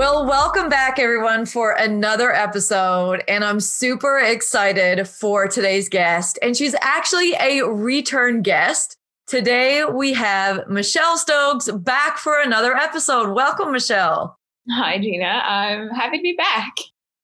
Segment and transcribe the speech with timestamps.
[0.00, 3.22] Well, welcome back, everyone, for another episode.
[3.28, 6.38] And I'm super excited for today's guest.
[6.40, 8.96] And she's actually a return guest.
[9.26, 13.34] Today, we have Michelle Stokes back for another episode.
[13.34, 14.38] Welcome, Michelle.
[14.70, 15.26] Hi, Gina.
[15.26, 16.72] I'm happy to be back.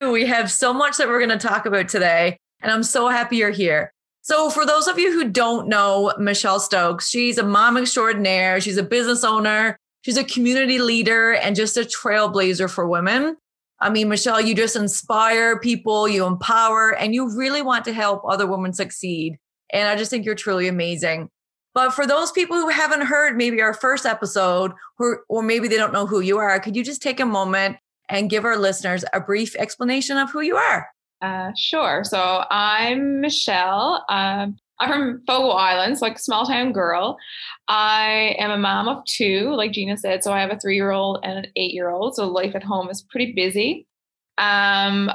[0.02, 3.38] We have so much that we're going to talk about today, and I'm so happy
[3.38, 3.90] you're here.
[4.20, 8.76] So, for those of you who don't know Michelle Stokes, she's a mom extraordinaire, she's
[8.76, 13.36] a business owner, she's a community leader, and just a trailblazer for women.
[13.80, 18.22] I mean, Michelle, you just inspire people, you empower, and you really want to help
[18.24, 19.36] other women succeed.
[19.72, 21.28] And I just think you're truly amazing.
[21.74, 25.92] But for those people who haven't heard maybe our first episode, or, maybe they don't
[25.92, 27.76] know who you are, could you just take a moment
[28.08, 30.88] and give our listeners a brief explanation of who you are?
[31.20, 32.04] Uh, sure.
[32.04, 34.04] So I'm Michelle.
[34.08, 37.16] Um, I'm from Fogo Islands, like a small town girl.
[37.68, 40.22] I am a mom of two, like Gina said.
[40.22, 42.14] So I have a three year old and an eight year old.
[42.14, 43.86] So life at home is pretty busy.
[44.38, 45.10] Um,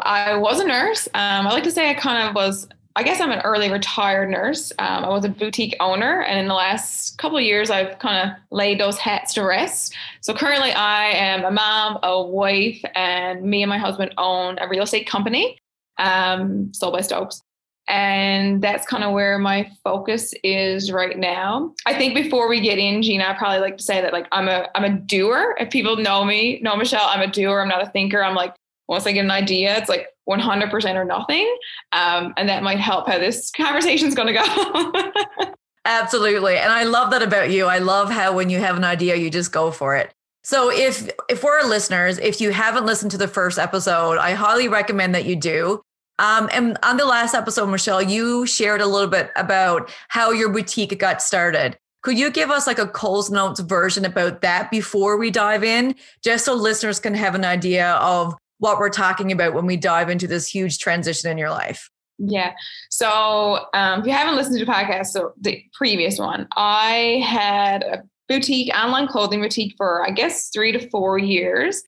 [0.00, 1.08] I was a nurse.
[1.14, 2.68] Um, I like to say I kind of was
[2.98, 4.72] I guess I'm an early retired nurse.
[4.80, 8.28] Um, I was a boutique owner, and in the last couple of years, I've kind
[8.28, 9.94] of laid those hats to rest.
[10.20, 14.66] So currently, I am a mom, a wife, and me and my husband own a
[14.66, 15.60] real estate company,
[15.98, 17.40] um, Sold by Stokes.
[17.88, 21.74] And that's kind of where my focus is right now.
[21.86, 24.46] I think before we get in, Gina, I probably like to say that like I'm
[24.48, 25.56] a I'm a doer.
[25.58, 27.60] If people know me, know Michelle, I'm a doer.
[27.60, 28.22] I'm not a thinker.
[28.22, 28.54] I'm like
[28.88, 31.58] once I get an idea, it's like 100% or nothing.
[31.92, 35.54] Um, and that might help how this conversation is going to go.
[35.84, 36.56] Absolutely.
[36.56, 37.66] And I love that about you.
[37.66, 40.12] I love how when you have an idea, you just go for it.
[40.44, 44.68] So if if we're listeners, if you haven't listened to the first episode, I highly
[44.68, 45.82] recommend that you do.
[46.18, 50.48] Um, and on the last episode, Michelle, you shared a little bit about how your
[50.48, 51.78] boutique got started.
[52.02, 55.94] Could you give us like a Coles Notes version about that before we dive in,
[56.22, 60.10] just so listeners can have an idea of what we're talking about when we dive
[60.10, 61.90] into this huge transition in your life.
[62.18, 62.52] Yeah.
[62.90, 67.82] So um, if you haven't listened to the podcast, so the previous one, I had
[67.84, 71.82] a boutique, online clothing boutique for I guess three to four years.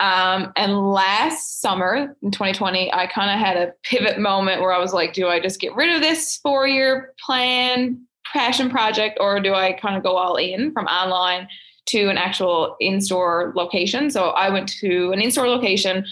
[0.00, 4.78] Um, and last summer in 2020, I kind of had a pivot moment where I
[4.78, 8.02] was like, do I just get rid of this four year plan,
[8.32, 11.48] passion project, or do I kind of go all in from online
[11.86, 14.10] to an actual in-store location.
[14.10, 16.06] So I went to an in-store location,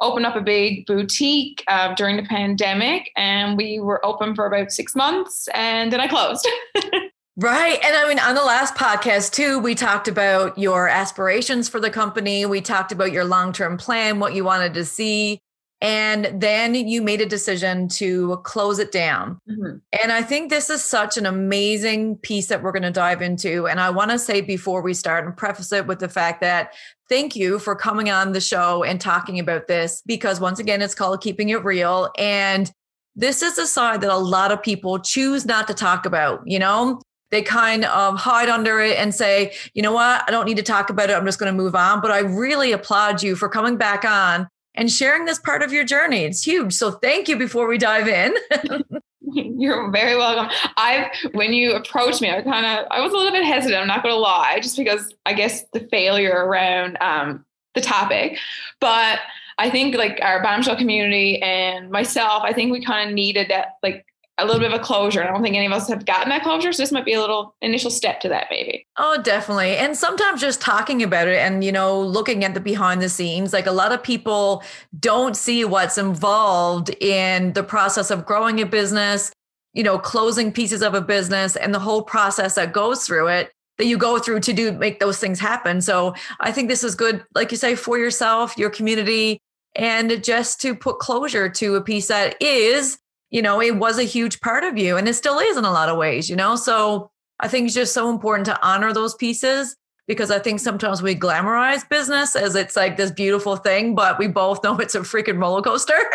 [0.00, 4.70] opened up a big boutique uh, during the pandemic, and we were open for about
[4.70, 6.48] six months, and then I closed.
[7.36, 7.80] Right.
[7.84, 11.90] And I mean, on the last podcast, too, we talked about your aspirations for the
[11.90, 12.46] company.
[12.46, 15.40] We talked about your long term plan, what you wanted to see.
[15.80, 19.38] And then you made a decision to close it down.
[19.50, 19.76] Mm-hmm.
[20.02, 23.66] And I think this is such an amazing piece that we're going to dive into.
[23.66, 26.72] And I want to say before we start and preface it with the fact that
[27.08, 30.94] thank you for coming on the show and talking about this because once again, it's
[30.94, 32.10] called Keeping It Real.
[32.16, 32.72] And
[33.16, 36.60] this is a side that a lot of people choose not to talk about, you
[36.60, 37.02] know?
[37.34, 40.62] They kind of hide under it and say, you know what, I don't need to
[40.62, 41.14] talk about it.
[41.14, 42.00] I'm just going to move on.
[42.00, 45.82] But I really applaud you for coming back on and sharing this part of your
[45.82, 46.22] journey.
[46.22, 46.74] It's huge.
[46.74, 48.36] So thank you before we dive in.
[49.32, 50.54] You're very welcome.
[50.76, 53.80] I've when you approached me, I kind of I was a little bit hesitant.
[53.80, 57.44] I'm not going to lie, just because I guess the failure around um,
[57.74, 58.38] the topic,
[58.80, 59.18] but
[59.58, 63.76] I think like our bombshell community and myself, I think we kind of needed that
[63.82, 64.06] like
[64.38, 65.22] a little bit of a closure.
[65.22, 66.72] I don't think any of us have gotten that closure.
[66.72, 68.86] So this might be a little initial step to that, maybe.
[68.98, 69.76] Oh, definitely.
[69.76, 73.52] And sometimes just talking about it and, you know, looking at the behind the scenes,
[73.52, 74.64] like a lot of people
[74.98, 79.30] don't see what's involved in the process of growing a business,
[79.72, 83.52] you know, closing pieces of a business and the whole process that goes through it
[83.78, 85.80] that you go through to do make those things happen.
[85.80, 89.38] So I think this is good, like you say, for yourself, your community,
[89.74, 92.98] and just to put closure to a piece that is
[93.34, 95.72] you know, it was a huge part of you and it still is in a
[95.72, 96.54] lot of ways, you know?
[96.54, 97.10] So
[97.40, 99.76] I think it's just so important to honor those pieces
[100.06, 104.28] because I think sometimes we glamorize business as it's like this beautiful thing, but we
[104.28, 105.98] both know it's a freaking roller coaster.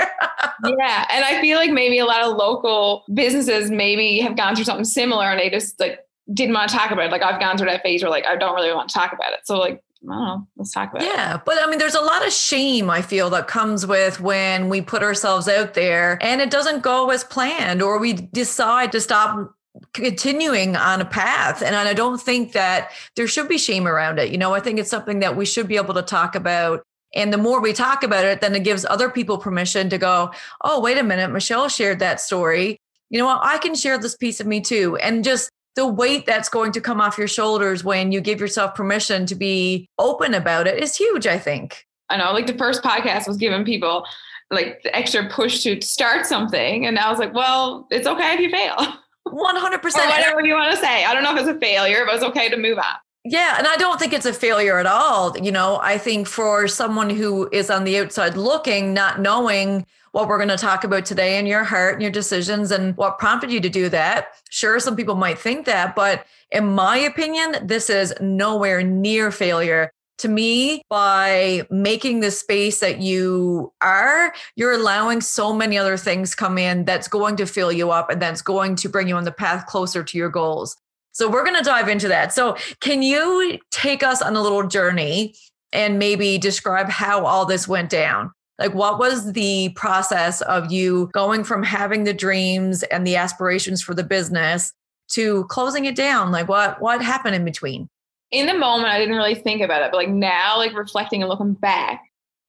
[0.64, 1.08] yeah.
[1.12, 4.86] And I feel like maybe a lot of local businesses maybe have gone through something
[4.86, 6.00] similar and they just like
[6.34, 7.12] didn't want to talk about it.
[7.12, 9.34] Like I've gone through that phase where like I don't really want to talk about
[9.34, 9.40] it.
[9.44, 11.14] So like I don't know, let's talk about yeah, it.
[11.14, 11.42] Yeah.
[11.46, 14.82] But I mean, there's a lot of shame I feel that comes with when we
[14.82, 19.54] put ourselves out there and it doesn't go as planned or we decide to stop
[19.94, 21.62] continuing on a path.
[21.62, 24.32] And I don't think that there should be shame around it.
[24.32, 26.84] You know, I think it's something that we should be able to talk about.
[27.16, 30.32] And the more we talk about it, then it gives other people permission to go,
[30.62, 32.78] oh, wait a minute, Michelle shared that story.
[33.10, 33.40] You know what?
[33.42, 34.96] I can share this piece of me too.
[34.98, 38.76] And just the weight that's going to come off your shoulders when you give yourself
[38.76, 41.86] permission to be open about it is huge, I think.
[42.10, 44.06] I know, like the first podcast was giving people
[44.52, 46.86] like the extra push to start something.
[46.86, 48.76] And I was like, well, it's okay if you fail.
[49.28, 49.36] 100%.
[49.36, 51.06] Or whatever you want to say.
[51.06, 52.96] I don't know if it's a failure, but it's okay to move on.
[53.26, 55.38] Yeah, and I don't think it's a failure at all.
[55.38, 60.28] You know, I think for someone who is on the outside looking, not knowing what
[60.28, 63.52] we're going to talk about today and your heart and your decisions and what prompted
[63.52, 67.90] you to do that, sure, some people might think that, but in my opinion, this
[67.90, 75.22] is nowhere near failure to me, by making the space that you are, you're allowing
[75.22, 78.76] so many other things come in that's going to fill you up and that's going
[78.76, 80.76] to bring you on the path closer to your goals.
[81.12, 82.34] So we're going to dive into that.
[82.34, 85.36] So can you take us on a little journey
[85.74, 88.32] and maybe describe how all this went down?
[88.58, 93.82] Like what was the process of you going from having the dreams and the aspirations
[93.82, 94.74] for the business
[95.12, 96.32] to closing it down?
[96.32, 97.90] Like what what happened in between?
[98.32, 101.30] in the moment, I didn't really think about it, but like now, like reflecting and
[101.30, 102.04] looking back,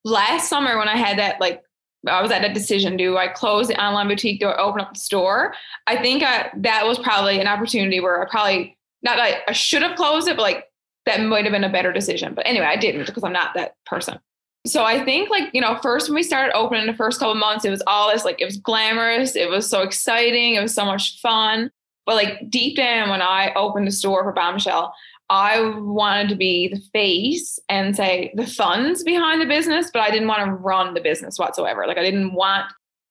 [0.05, 1.63] last summer when I had that, like,
[2.07, 4.41] I was at that decision: do I close the online boutique?
[4.41, 5.55] Do I open up the store?
[5.87, 9.83] I think I, that was probably an opportunity where I probably not like I should
[9.83, 10.65] have closed it, but like
[11.07, 12.35] that might have been a better decision.
[12.35, 14.19] But anyway, I didn't because I'm not that person.
[14.67, 17.65] So I think like, you know, first when we started opening the first couple months,
[17.65, 20.85] it was all this like it was glamorous, it was so exciting, it was so
[20.85, 21.71] much fun.
[22.05, 24.93] But like deep down when I opened the store for Bombshell,
[25.31, 30.11] I wanted to be the face and say the funds behind the business, but I
[30.11, 31.87] didn't want to run the business whatsoever.
[31.87, 32.71] Like I didn't want,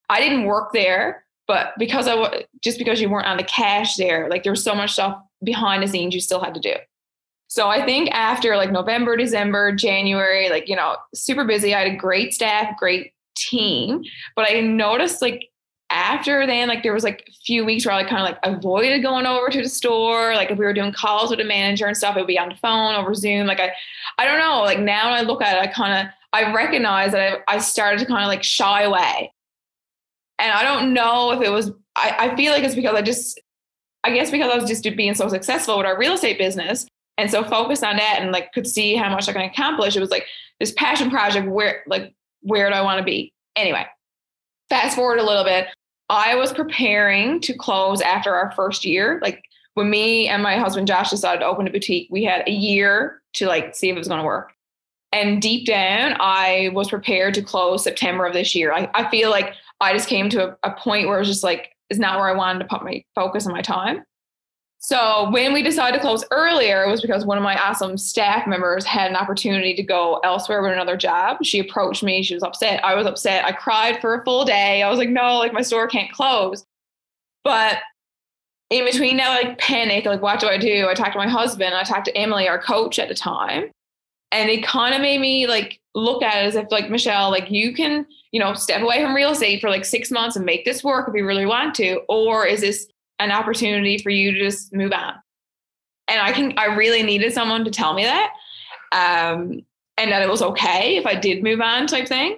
[0.09, 4.29] I didn't work there, but because I just because you weren't on the cash there,
[4.29, 6.75] like there was so much stuff behind the scenes you still had to do.
[7.47, 11.73] So I think after like November, December, January, like you know, super busy.
[11.73, 14.03] I had a great staff, great team,
[14.35, 15.49] but I noticed like
[15.89, 18.39] after then, like there was like a few weeks where I like kind of like
[18.43, 20.35] avoided going over to the store.
[20.35, 22.49] Like if we were doing calls with a manager and stuff, it would be on
[22.49, 23.47] the phone over Zoom.
[23.47, 23.73] Like I,
[24.17, 24.61] I don't know.
[24.61, 27.57] Like now when I look at it, I kind of I recognize that I, I
[27.57, 29.33] started to kind of like shy away.
[30.37, 31.71] And I don't know if it was.
[31.95, 33.41] I, I feel like it's because I just,
[34.03, 36.85] I guess because I was just being so successful with our real estate business
[37.17, 39.97] and so focused on that and like could see how much I can accomplish.
[39.97, 40.25] It was like
[40.59, 41.49] this passion project.
[41.49, 43.33] Where like where do I want to be?
[43.55, 43.85] Anyway,
[44.69, 45.67] fast forward a little bit
[46.09, 49.19] I was preparing to close after our first year.
[49.21, 49.43] Like
[49.75, 53.21] when me and my husband Josh decided to open a boutique, we had a year
[53.33, 54.51] to like see if it was going to work.
[55.11, 58.73] And deep down, I was prepared to close September of this year.
[58.73, 61.43] I, I feel like I just came to a, a point where it was just
[61.43, 64.03] like, it's not where I wanted to put my focus and my time.
[64.81, 68.47] So when we decided to close earlier, it was because one of my awesome staff
[68.47, 71.43] members had an opportunity to go elsewhere with another job.
[71.43, 72.23] She approached me.
[72.23, 72.83] She was upset.
[72.83, 73.43] I was upset.
[73.43, 74.81] I cried for a full day.
[74.81, 76.63] I was like, no, like my store can't close.
[77.43, 77.79] But
[78.69, 80.87] in between that like panic, like what do I do?
[80.87, 81.75] I talked to my husband.
[81.75, 83.71] I talked to Emily, our coach at the time.
[84.31, 87.51] And it kind of made me like look at it as if like Michelle, like
[87.51, 90.63] you can, you know, step away from real estate for like six months and make
[90.63, 92.87] this work if you really want to, or is this
[93.19, 95.13] an opportunity for you to just move on.
[96.07, 98.33] And I can, I really needed someone to tell me that.
[98.91, 99.61] Um,
[99.97, 102.37] and that it was okay if I did move on type thing.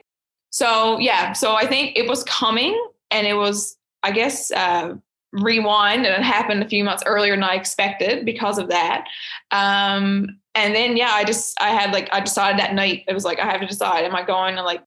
[0.50, 2.80] So yeah, so I think it was coming
[3.12, 4.96] and it was, I guess, uh,
[5.32, 9.06] rewind and it happened a few months earlier than I expected because of that.
[9.52, 13.24] Um, and then yeah, I just I had like I decided that night it was
[13.24, 14.84] like I have to decide am I going to like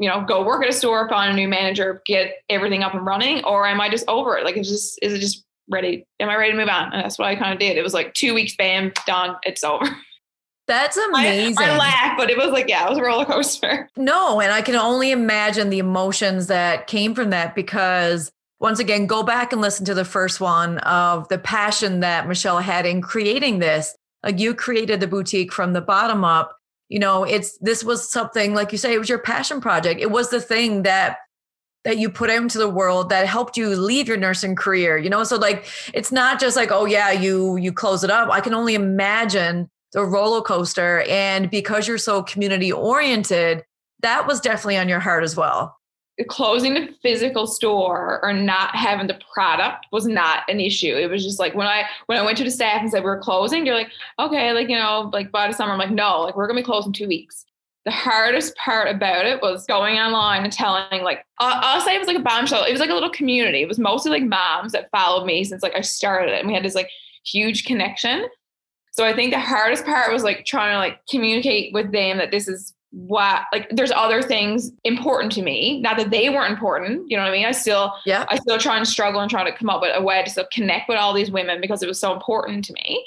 [0.00, 3.04] you know, go work at a store, find a new manager, get everything up and
[3.04, 4.44] running, or am I just over it?
[4.44, 6.06] Like, it's just, is it just ready?
[6.18, 6.92] Am I ready to move on?
[6.92, 7.76] And that's what I kind of did.
[7.76, 9.86] It was like two weeks, bam, done, it's over.
[10.66, 11.58] That's amazing.
[11.58, 13.88] I, I laugh, but it was like, yeah, it was a roller coaster.
[13.96, 18.30] No, and I can only imagine the emotions that came from that because
[18.60, 22.60] once again, go back and listen to the first one of the passion that Michelle
[22.60, 23.96] had in creating this.
[24.22, 26.56] Like you created the boutique from the bottom up
[26.90, 30.00] you know it's this was something like you say it was your passion project.
[30.00, 31.16] It was the thing that
[31.84, 35.24] that you put into the world that helped you leave your nursing career you know?
[35.24, 38.28] So like it's not just like oh yeah you you close it up.
[38.30, 41.02] I can only imagine the roller coaster.
[41.08, 43.64] And because you're so community oriented
[44.02, 45.79] that was definitely on your heart as well
[46.28, 50.94] closing the physical store or not having the product was not an issue.
[50.94, 53.20] It was just like when I when I went to the staff and said we're
[53.20, 56.36] closing, they're like, okay, like you know, like by the summer, I'm like, no, like
[56.36, 57.46] we're gonna be closed in two weeks.
[57.84, 62.08] The hardest part about it was going online and telling like I'll say it was
[62.08, 62.64] like a bombshell.
[62.64, 63.62] It was like a little community.
[63.62, 66.54] It was mostly like moms that followed me since like I started it, and we
[66.54, 66.90] had this like
[67.24, 68.26] huge connection.
[68.92, 72.30] So I think the hardest part was like trying to like communicate with them that
[72.30, 75.80] this is what like there's other things important to me.
[75.80, 77.46] Not that they weren't important you know what i mean?
[77.46, 78.24] I still yeah.
[78.28, 80.46] I still try and struggle and try to come up with a way to still
[80.52, 83.04] connect with all these women because it was so important to me.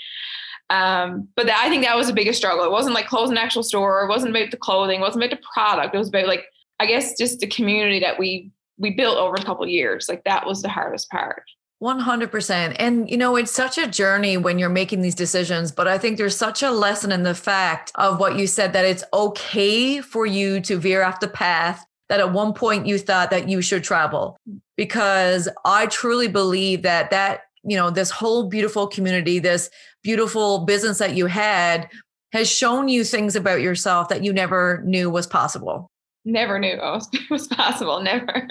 [0.69, 2.63] Um, but that, i think that was the biggest struggle.
[2.63, 4.03] It wasn't like closing an actual store.
[4.03, 4.99] It wasn't about the clothing.
[4.99, 5.93] It wasn't about the product.
[5.93, 6.45] It was about like
[6.79, 10.07] i guess just the community that we we built over a couple years.
[10.07, 11.43] Like that was the hardest part
[11.81, 12.75] 100%.
[12.79, 16.17] And, you know, it's such a journey when you're making these decisions, but I think
[16.17, 20.25] there's such a lesson in the fact of what you said that it's okay for
[20.25, 23.83] you to veer off the path that at one point you thought that you should
[23.83, 24.37] travel.
[24.77, 29.69] Because I truly believe that that, you know, this whole beautiful community, this
[30.03, 31.89] beautiful business that you had
[32.31, 35.91] has shown you things about yourself that you never knew was possible.
[36.25, 38.01] Never knew it was possible.
[38.01, 38.47] Never.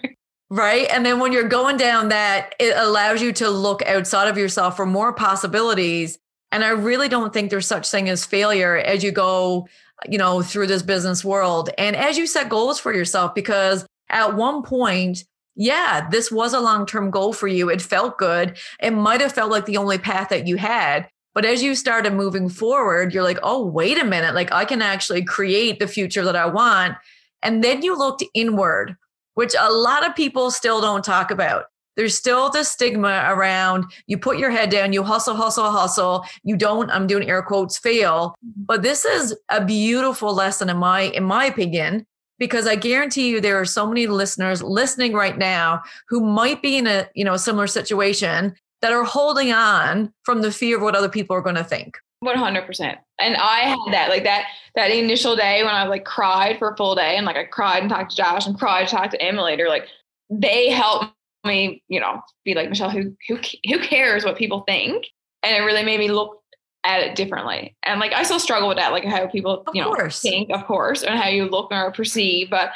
[0.52, 0.86] Right.
[0.90, 4.76] And then when you're going down that, it allows you to look outside of yourself
[4.76, 6.18] for more possibilities.
[6.50, 9.66] And I really don't think there's such thing as failure as you go,
[10.06, 11.70] you know, through this business world.
[11.78, 15.24] And as you set goals for yourself, because at one point,
[15.56, 17.70] yeah, this was a long term goal for you.
[17.70, 18.58] It felt good.
[18.78, 21.08] It might have felt like the only path that you had.
[21.32, 24.34] But as you started moving forward, you're like, oh, wait a minute.
[24.34, 26.98] Like I can actually create the future that I want.
[27.42, 28.98] And then you looked inward
[29.34, 31.64] which a lot of people still don't talk about.
[31.96, 36.24] There's still the stigma around you put your head down, you hustle, hustle, hustle.
[36.42, 38.34] You don't, I'm doing air quotes, fail.
[38.44, 38.62] Mm-hmm.
[38.64, 42.06] But this is a beautiful lesson in my in my opinion,
[42.38, 46.78] because I guarantee you there are so many listeners listening right now who might be
[46.78, 50.96] in a you know similar situation that are holding on from the fear of what
[50.96, 51.98] other people are going to think.
[52.22, 52.96] 100%.
[53.18, 56.76] And I had that, like that, that initial day when I like cried for a
[56.76, 59.56] full day and like I cried and talked to Josh and cried, talked to Emily.
[59.56, 59.86] They're like,
[60.30, 61.12] they helped
[61.44, 63.38] me, you know, be like, Michelle, who, who,
[63.68, 65.06] who cares what people think?
[65.42, 66.40] And it really made me look
[66.84, 67.76] at it differently.
[67.84, 70.20] And like, I still struggle with that, like how people, of you know, course.
[70.20, 72.70] think, of course, and how you look or perceive, but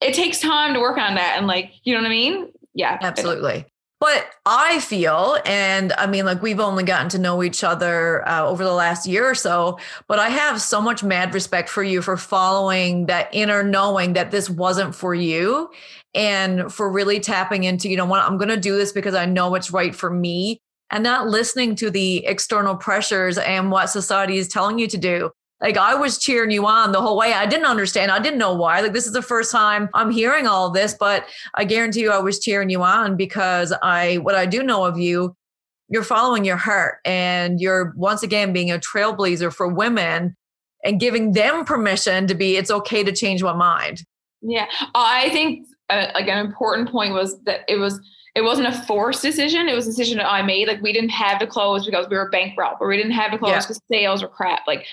[0.00, 1.34] it takes time to work on that.
[1.36, 2.52] And like, you know what I mean?
[2.74, 2.98] Yeah.
[3.00, 3.66] Absolutely.
[4.00, 8.46] But I feel, and I mean, like we've only gotten to know each other uh,
[8.46, 12.00] over the last year or so, but I have so much mad respect for you
[12.00, 15.70] for following that inner knowing that this wasn't for you
[16.14, 19.26] and for really tapping into, you know what, I'm going to do this because I
[19.26, 24.38] know it's right for me and not listening to the external pressures and what society
[24.38, 25.30] is telling you to do.
[25.60, 27.32] Like I was cheering you on the whole way.
[27.32, 28.10] I didn't understand.
[28.10, 28.80] I didn't know why.
[28.80, 32.18] Like this is the first time I'm hearing all this, but I guarantee you I
[32.18, 35.34] was cheering you on because I what I do know of you,
[35.88, 40.36] you're following your heart and you're once again being a trailblazer for women
[40.84, 44.04] and giving them permission to be it's okay to change my mind.
[44.42, 44.66] Yeah.
[44.94, 48.00] I think uh, like an important point was that it was
[48.34, 49.68] it wasn't a forced decision.
[49.68, 50.68] It was a decision that I made.
[50.68, 53.38] Like we didn't have to close because we were bankrupt, or we didn't have to
[53.38, 53.98] close because yeah.
[53.98, 54.64] sales were crap.
[54.66, 54.86] Like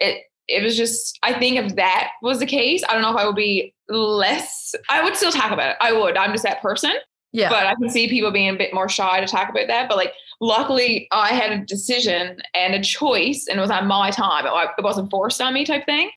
[0.00, 3.16] it it was just I think if that was the case, I don't know if
[3.16, 5.76] I would be less I would still talk about it.
[5.80, 6.16] I would.
[6.16, 6.92] I'm just that person.
[7.32, 7.48] Yeah.
[7.48, 9.88] But I can see people being a bit more shy to talk about that.
[9.88, 14.10] But like luckily I had a decision and a choice and it was on my
[14.10, 14.46] time.
[14.46, 16.10] It wasn't forced on me type thing.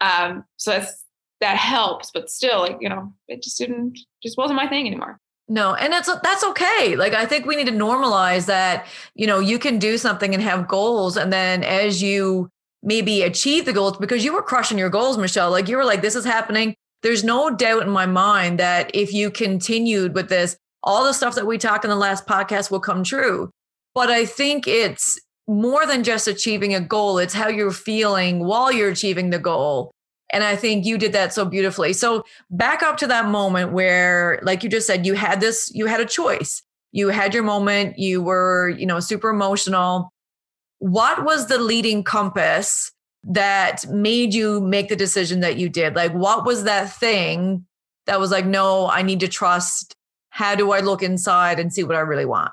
[0.00, 1.04] Um so that's
[1.40, 5.20] that helps, but still like, you know, it just didn't just wasn't my thing anymore.
[5.46, 6.96] No, and that's that's okay.
[6.96, 10.42] Like I think we need to normalize that, you know, you can do something and
[10.42, 12.50] have goals and then as you
[12.84, 15.50] maybe achieve the goals because you were crushing your goals, Michelle.
[15.50, 16.74] Like you were like, this is happening.
[17.02, 21.34] There's no doubt in my mind that if you continued with this, all the stuff
[21.34, 23.50] that we talked in the last podcast will come true.
[23.94, 28.72] But I think it's more than just achieving a goal, it's how you're feeling while
[28.72, 29.90] you're achieving the goal.
[30.32, 31.92] And I think you did that so beautifully.
[31.92, 35.86] So back up to that moment where, like you just said, you had this, you
[35.86, 36.62] had a choice.
[36.92, 40.10] You had your moment, you were, you know, super emotional
[40.78, 42.92] what was the leading compass
[43.24, 45.94] that made you make the decision that you did?
[45.94, 47.66] Like, what was that thing
[48.06, 49.94] that was like, no, I need to trust?
[50.30, 52.50] How do I look inside and see what I really want?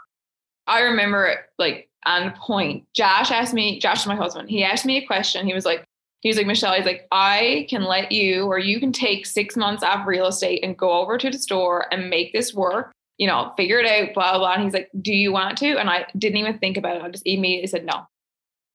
[0.68, 2.86] I remember it like on point.
[2.94, 5.46] Josh asked me, Josh is my husband, he asked me a question.
[5.46, 5.84] He was like,
[6.22, 9.58] He was like, Michelle, he's like, I can let you or you can take six
[9.58, 13.28] months off real estate and go over to the store and make this work, you
[13.28, 14.54] know, figure it out, blah, blah.
[14.54, 15.78] And he's like, Do you want to?
[15.78, 17.02] And I didn't even think about it.
[17.02, 18.06] I just immediately said no.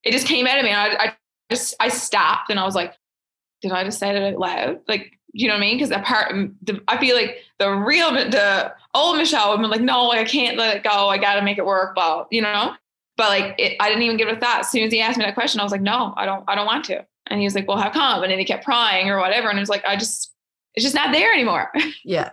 [0.07, 0.71] It just came out of me.
[0.71, 1.13] And I, I
[1.51, 2.95] just, I stopped and I was like,
[3.61, 4.81] Did I just say that out loud?
[4.89, 5.77] Like, you know what I mean?
[5.77, 10.11] Because apart, the, I feel like the real, the old Michelle would be like, no,
[10.11, 11.09] I can't let it go.
[11.09, 11.95] I got to make it work.
[11.95, 12.75] Well, you know?
[13.19, 14.61] But like, it, I didn't even give it a thought.
[14.61, 16.55] As soon as he asked me that question, I was like, no, I don't, I
[16.55, 17.05] don't want to.
[17.27, 18.23] And he was like, well, how come?
[18.23, 19.51] And then he kept prying or whatever.
[19.51, 20.33] And it was like, I just,
[20.75, 21.71] it's just not there anymore.
[22.05, 22.31] Yeah.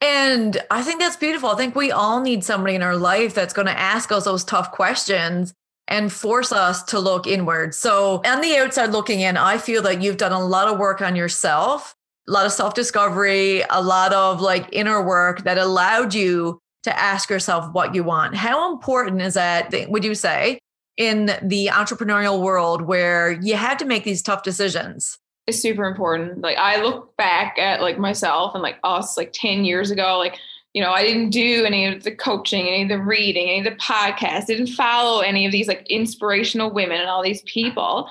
[0.00, 1.48] And I think that's beautiful.
[1.48, 4.44] I think we all need somebody in our life that's going to ask us those
[4.44, 5.54] tough questions
[5.88, 7.74] and force us to look inward.
[7.74, 11.02] So, on the outside looking in, I feel that you've done a lot of work
[11.02, 11.94] on yourself,
[12.28, 16.98] a lot of self discovery, a lot of like inner work that allowed you to
[16.98, 18.34] ask yourself what you want.
[18.34, 20.58] How important is that, would you say,
[20.96, 25.18] in the entrepreneurial world where you had to make these tough decisions?
[25.46, 26.40] It's super important.
[26.40, 30.38] Like I look back at like myself and like us like 10 years ago, like,
[30.74, 33.64] you know, I didn't do any of the coaching, any of the reading, any of
[33.64, 38.10] the podcasts, didn't follow any of these like inspirational women and all these people.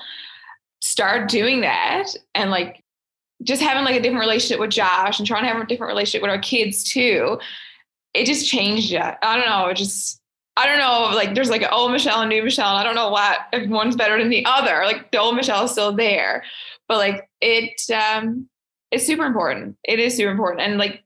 [0.80, 2.82] Start doing that and like
[3.42, 6.22] just having like a different relationship with Josh and trying to have a different relationship
[6.22, 7.38] with our kids too.
[8.14, 9.14] It just changed it.
[9.22, 9.66] I don't know.
[9.66, 10.20] It just
[10.56, 12.68] I don't know, like there's like an old Michelle and new Michelle.
[12.68, 14.84] And I don't know what if one's better than the other.
[14.84, 16.44] Like the old Michelle is still there.
[16.88, 18.48] But like it um
[18.90, 19.76] it's super important.
[19.84, 20.62] It is super important.
[20.62, 21.04] And like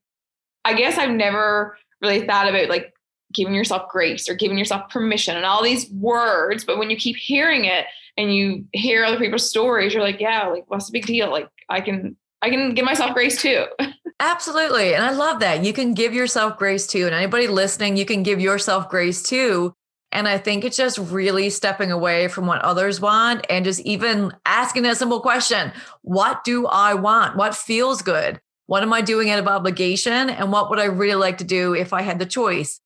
[0.68, 2.94] I guess I've never really thought about like
[3.32, 6.64] giving yourself grace or giving yourself permission and all these words.
[6.64, 10.46] But when you keep hearing it and you hear other people's stories, you're like, yeah,
[10.48, 11.30] like what's the big deal?
[11.30, 13.64] Like I can I can give myself grace too.
[14.20, 14.94] Absolutely.
[14.94, 15.64] And I love that.
[15.64, 17.06] You can give yourself grace too.
[17.06, 19.75] And anybody listening, you can give yourself grace too.
[20.10, 24.32] And I think it's just really stepping away from what others want and just even
[24.46, 25.72] asking a simple question
[26.02, 27.37] What do I want?
[27.37, 28.40] What feels good?
[28.68, 30.28] What am I doing out of obligation?
[30.28, 32.80] And what would I really like to do if I had the choice?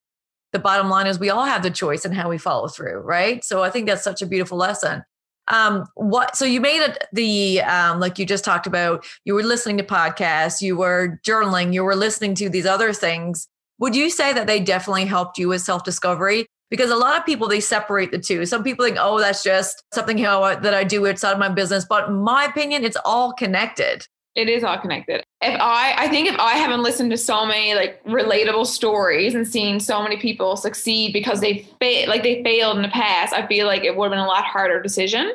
[0.53, 3.45] The bottom line is we all have the choice in how we follow through, right?
[3.45, 5.03] So I think that's such a beautiful lesson.
[5.49, 9.42] Um, what so you made it the um, like you just talked about, you were
[9.42, 13.49] listening to podcasts, you were journaling, you were listening to these other things.
[13.81, 16.47] Would you say that they definitely helped you with self-discovery?
[16.71, 18.47] Because a lot of people they separate the two.
[18.47, 21.49] Some people think, oh, that's just something how I, that I do outside of my
[21.49, 21.85] business.
[21.85, 24.07] But my opinion, it's all connected.
[24.35, 25.23] It is all connected.
[25.42, 29.47] If I, I think if I haven't listened to so many like relatable stories and
[29.47, 33.47] seen so many people succeed because they failed, like they failed in the past, I
[33.47, 35.33] feel like it would have been a lot harder decision.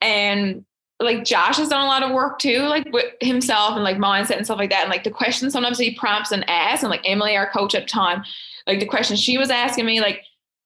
[0.00, 0.64] And
[1.00, 4.36] like Josh has done a lot of work too, like with himself and like mindset
[4.36, 4.82] and stuff like that.
[4.82, 7.82] And like the questions sometimes he prompts and asks, and like Emily, our coach at
[7.82, 8.22] the time,
[8.66, 10.22] like the questions she was asking me, like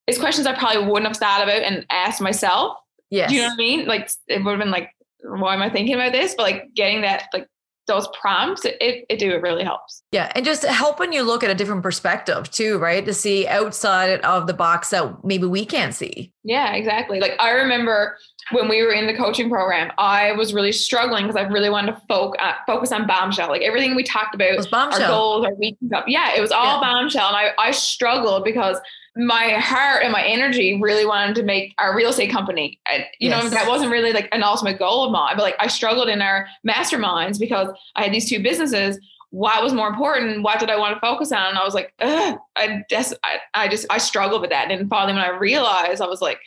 [0.07, 2.77] it's questions I probably wouldn't have thought about and asked myself.
[3.09, 3.27] Yeah.
[3.27, 3.85] Do you know what I mean?
[3.87, 4.91] Like it would have been like,
[5.23, 6.35] why am I thinking about this?
[6.35, 7.47] But like getting that like
[7.87, 10.03] those prompts, it, it do, it really helps.
[10.11, 10.31] Yeah.
[10.35, 13.05] And just helping you look at a different perspective too, right?
[13.05, 16.33] To see outside of the box that maybe we can't see.
[16.43, 17.19] Yeah, exactly.
[17.19, 18.17] Like I remember
[18.51, 21.93] when we were in the coaching program, I was really struggling because I really wanted
[21.93, 23.49] to focus uh, focus on bombshell.
[23.49, 25.01] Like everything we talked about, was bombshell.
[25.01, 26.05] our goals, our weekends up.
[26.07, 26.91] Yeah, it was all yeah.
[26.91, 27.27] bombshell.
[27.27, 28.77] And I, I struggled because
[29.15, 32.79] my heart and my energy really wanted to make our real estate company.
[32.91, 33.43] And, you yes.
[33.43, 36.21] know, that wasn't really like an ultimate goal of mine, but like I struggled in
[36.21, 38.99] our masterminds because I had these two businesses.
[39.29, 40.43] What was more important?
[40.43, 41.49] What did I want to focus on?
[41.49, 44.69] And I was like, Ugh, I just, I, I just, I struggled with that.
[44.69, 46.39] And finally, when I realized, I was like,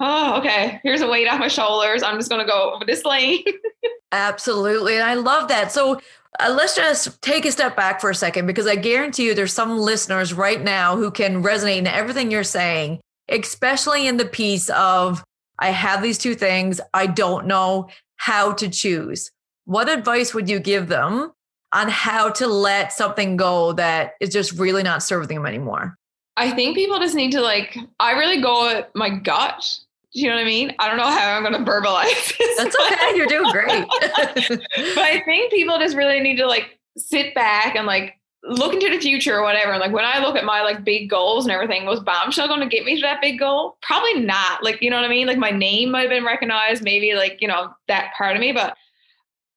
[0.00, 2.02] oh, okay, here's a weight off my shoulders.
[2.02, 3.44] I'm just going to go over this lane.
[4.12, 4.94] Absolutely.
[4.94, 5.70] And I love that.
[5.70, 6.00] So
[6.38, 9.52] uh, let's just take a step back for a second because I guarantee you there's
[9.52, 14.70] some listeners right now who can resonate in everything you're saying, especially in the piece
[14.70, 15.24] of
[15.58, 19.30] I have these two things, I don't know how to choose.
[19.64, 21.32] What advice would you give them
[21.72, 25.96] on how to let something go that is just really not serving them anymore?
[26.36, 29.78] I think people just need to like, I really go with my gut
[30.12, 30.74] you know what I mean?
[30.78, 32.56] I don't know how I'm going to verbalize this.
[32.56, 33.16] That's okay.
[33.16, 33.86] You're doing great.
[34.00, 38.88] but I think people just really need to like sit back and like look into
[38.90, 39.72] the future or whatever.
[39.72, 42.60] And like when I look at my like big goals and everything, was Bombshell going
[42.60, 43.76] to get me to that big goal?
[43.82, 44.64] Probably not.
[44.64, 45.26] Like, you know what I mean?
[45.26, 48.52] Like my name might have been recognized, maybe like, you know, that part of me.
[48.52, 48.76] But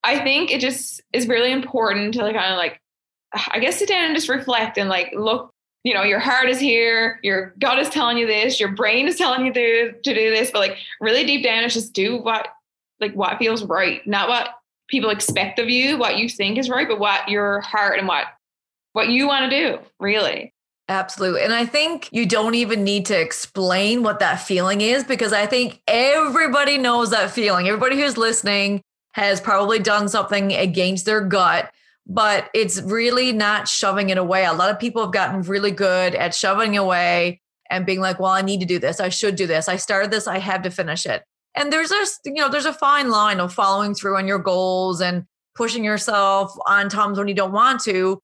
[0.03, 2.79] I think it just is really important to like kind of like,
[3.33, 5.52] I guess sit down and just reflect and like look
[5.83, 9.17] you know, your heart is here, your gut is telling you this, your brain is
[9.17, 12.47] telling you to, to do this, but like really deep down, it's just do what
[12.99, 14.49] like what feels right, not what
[14.87, 18.27] people expect of you, what you think is right, but what your heart and what
[18.93, 20.53] what you want to do, really.
[20.89, 21.41] Absolutely.
[21.41, 25.45] And I think you don't even need to explain what that feeling is because I
[25.45, 27.67] think everybody knows that feeling.
[27.67, 31.71] Everybody who's listening, has probably done something against their gut,
[32.05, 34.45] but it's really not shoving it away.
[34.45, 38.31] A lot of people have gotten really good at shoving away and being like, well,
[38.31, 38.99] I need to do this.
[38.99, 39.69] I should do this.
[39.69, 40.27] I started this.
[40.27, 41.23] I have to finish it.
[41.55, 45.01] And there's a, you know, there's a fine line of following through on your goals
[45.01, 48.19] and pushing yourself on times when you don't want to.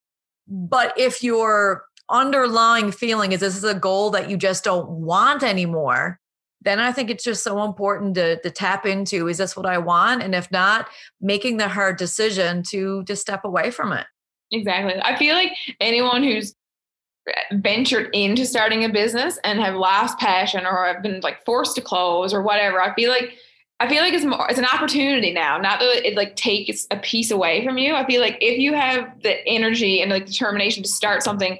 [0.47, 5.43] But if your underlying feeling is this is a goal that you just don't want
[5.43, 6.18] anymore,
[6.61, 9.77] then I think it's just so important to, to tap into is this what I
[9.77, 10.21] want?
[10.21, 10.87] And if not,
[11.21, 14.05] making the hard decision to to step away from it.
[14.51, 14.99] Exactly.
[15.01, 16.55] I feel like anyone who's
[17.27, 21.75] eh, ventured into starting a business and have lost passion or have been like forced
[21.75, 23.33] to close or whatever, I feel like
[23.81, 26.97] I feel like it's more it's an opportunity now, not that it like takes a
[26.97, 27.95] piece away from you.
[27.95, 31.57] I feel like if you have the energy and like determination to start something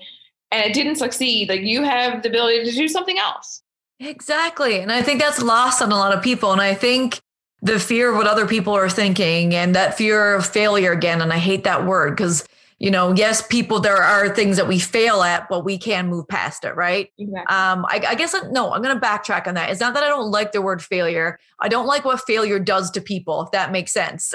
[0.52, 3.62] and it didn't succeed, like you have the ability to do something else.
[4.00, 4.80] Exactly.
[4.80, 6.52] And I think that's lost on a lot of people.
[6.52, 7.22] And I think
[7.62, 11.22] the fear of what other people are thinking and that fear of failure again.
[11.22, 12.48] And I hate that word because,
[12.80, 16.30] you know, yes, people, there are things that we fail at, but we can move
[16.30, 17.12] past it, right?
[17.18, 17.54] Exactly.
[17.54, 19.70] Um, I, I guess, no, I'm going to backtrack on that.
[19.70, 21.38] It's not that I don't like the word failure.
[21.60, 24.34] I don't like what failure does to people, if that makes sense.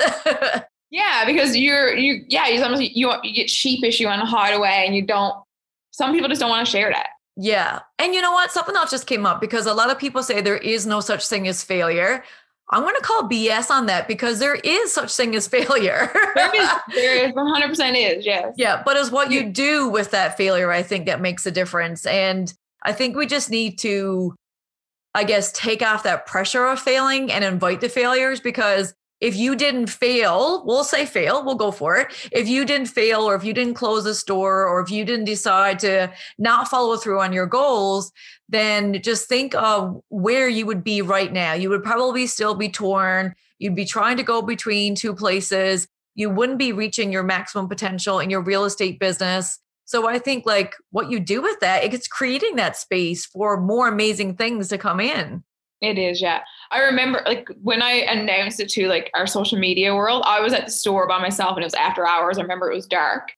[0.90, 4.52] yeah, because you're, you, yeah, you sometimes, you, you get sheepish, you want to hide
[4.52, 5.34] away and you don't,
[5.92, 7.06] some people just don't want to share that.
[7.36, 7.80] Yeah.
[7.98, 8.50] And you know what?
[8.52, 11.26] Something else just came up because a lot of people say there is no such
[11.26, 12.22] thing as failure.
[12.70, 16.10] I'm going to call BS on that because there is such thing as failure.
[16.34, 18.54] there is, there is 100% is, yes.
[18.56, 22.06] Yeah, but it's what you do with that failure I think that makes a difference
[22.06, 24.34] and I think we just need to
[25.16, 29.56] I guess take off that pressure of failing and invite the failures because if you
[29.56, 32.08] didn't fail, we'll say fail, we'll go for it.
[32.30, 35.24] If you didn't fail, or if you didn't close the store, or if you didn't
[35.24, 38.12] decide to not follow through on your goals,
[38.50, 41.54] then just think of where you would be right now.
[41.54, 43.34] You would probably still be torn.
[43.58, 45.88] You'd be trying to go between two places.
[46.14, 49.58] You wouldn't be reaching your maximum potential in your real estate business.
[49.86, 53.88] So I think like what you do with that, it's creating that space for more
[53.88, 55.44] amazing things to come in.
[55.80, 56.40] It is, yeah.
[56.74, 60.52] I remember like when I announced it to like our social media world, I was
[60.52, 62.36] at the store by myself and it was after hours.
[62.36, 63.30] I remember it was dark.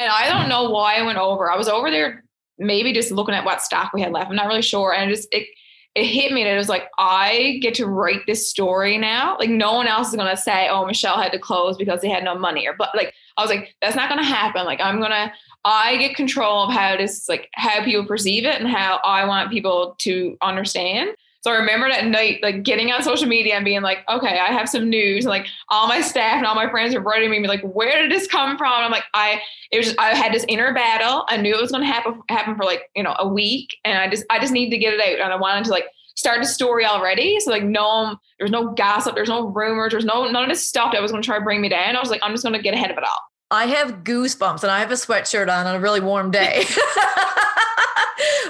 [0.00, 1.48] And I don't know why I went over.
[1.48, 2.24] I was over there
[2.58, 4.28] maybe just looking at what stock we had left.
[4.28, 4.92] I'm not really sure.
[4.92, 5.46] And it just it
[5.94, 9.36] it hit me and it was like, I get to write this story now.
[9.38, 12.24] Like no one else is gonna say, oh, Michelle had to close because they had
[12.24, 12.66] no money.
[12.66, 14.64] Or but like I was like, that's not gonna happen.
[14.64, 15.32] Like I'm gonna
[15.64, 19.52] I get control of how this like how people perceive it and how I want
[19.52, 21.10] people to understand.
[21.44, 24.50] So I remember that night, like getting on social media and being like, okay, I
[24.50, 25.26] have some news.
[25.26, 28.10] And like all my staff and all my friends are writing me, like, where did
[28.10, 28.72] this come from?
[28.72, 31.26] And I'm like, I, it was, just, I had this inner battle.
[31.28, 33.76] I knew it was going to happen, happen for like, you know, a week.
[33.84, 35.22] And I just, I just needed to get it out.
[35.22, 37.38] And I wanted to like start a story already.
[37.40, 40.92] So like, no, there's no gossip, there's no rumors, there's no, none of this stuff
[40.92, 41.94] that was going to try to bring me down.
[41.94, 43.20] I was like, I'm just going to get ahead of it all.
[43.50, 46.64] I have goosebumps and I have a sweatshirt on on a really warm day.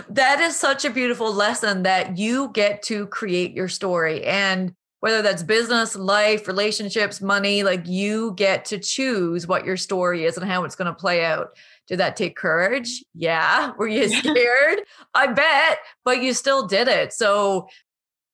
[0.08, 4.24] that is such a beautiful lesson that you get to create your story.
[4.24, 10.24] And whether that's business, life, relationships, money, like you get to choose what your story
[10.24, 11.50] is and how it's going to play out.
[11.86, 13.04] Did that take courage?
[13.14, 13.72] Yeah.
[13.76, 14.80] Were you scared?
[15.12, 17.12] I bet, but you still did it.
[17.12, 17.68] So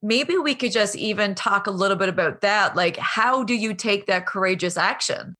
[0.00, 2.76] maybe we could just even talk a little bit about that.
[2.76, 5.36] Like, how do you take that courageous action?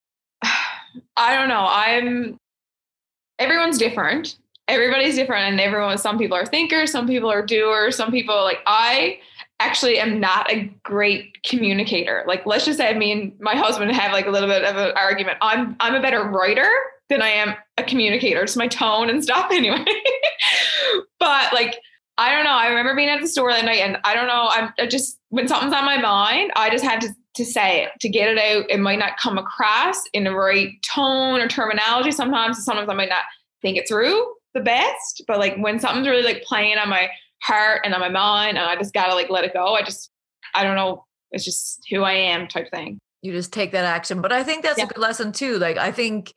[1.20, 1.66] I don't know.
[1.68, 2.38] I'm,
[3.38, 4.37] everyone's different.
[4.68, 8.61] Everybody's different and everyone some people are thinkers some people are doers some people like
[8.68, 9.18] i
[9.61, 12.24] actually am not a great communicator.
[12.26, 14.92] Like let's just say me and my husband have like a little bit of an
[14.96, 15.38] argument.
[15.42, 16.68] I'm i'm a better writer
[17.09, 18.42] than i am a communicator.
[18.42, 19.85] It's my tone and stuff anyway.
[21.20, 21.78] But like
[22.18, 22.52] i don't know.
[22.52, 24.48] I remember being at the store that night and i don't know.
[24.50, 27.90] I'm I just when something's on my mind i just had to to say it
[28.00, 32.10] to get it out it might not come across in the right tone or terminology
[32.10, 33.22] sometimes sometimes i might not
[33.62, 37.10] think it through the best, but like when something's really like playing on my
[37.42, 39.74] heart and on my mind, and I just gotta like let it go.
[39.74, 40.10] I just,
[40.54, 42.98] I don't know, it's just who I am type thing.
[43.22, 44.20] You just take that action.
[44.20, 44.84] But I think that's yeah.
[44.84, 45.58] a good lesson too.
[45.58, 46.34] Like, I think,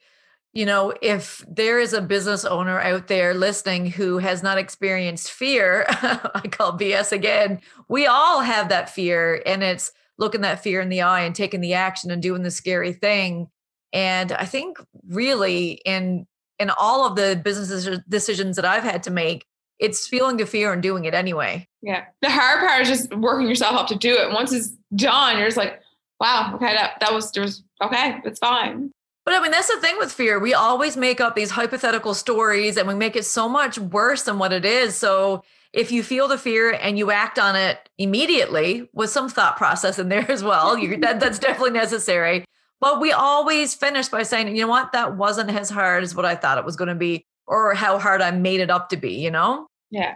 [0.51, 5.31] you know, if there is a business owner out there listening who has not experienced
[5.31, 9.41] fear, I call BS again, we all have that fear.
[9.45, 12.51] And it's looking that fear in the eye and taking the action and doing the
[12.51, 13.47] scary thing.
[13.91, 16.27] And I think really in
[16.59, 19.45] in all of the business decisions that I've had to make,
[19.79, 21.67] it's feeling the fear and doing it anyway.
[21.81, 22.05] Yeah.
[22.21, 24.31] The hard part is just working yourself up to do it.
[24.31, 25.81] Once it's done, you're just like,
[26.19, 28.91] wow, okay, that, that was just, okay, it's fine.
[29.25, 30.39] But I mean, that's the thing with fear.
[30.39, 34.37] We always make up these hypothetical stories and we make it so much worse than
[34.37, 34.95] what it is.
[34.95, 35.43] So
[35.73, 39.99] if you feel the fear and you act on it immediately with some thought process
[39.99, 42.45] in there as well, that, that's definitely necessary.
[42.79, 46.25] But we always finish by saying, you know what, that wasn't as hard as what
[46.25, 48.97] I thought it was going to be, or how hard I made it up to
[48.97, 49.67] be, you know?
[49.89, 50.15] Yeah.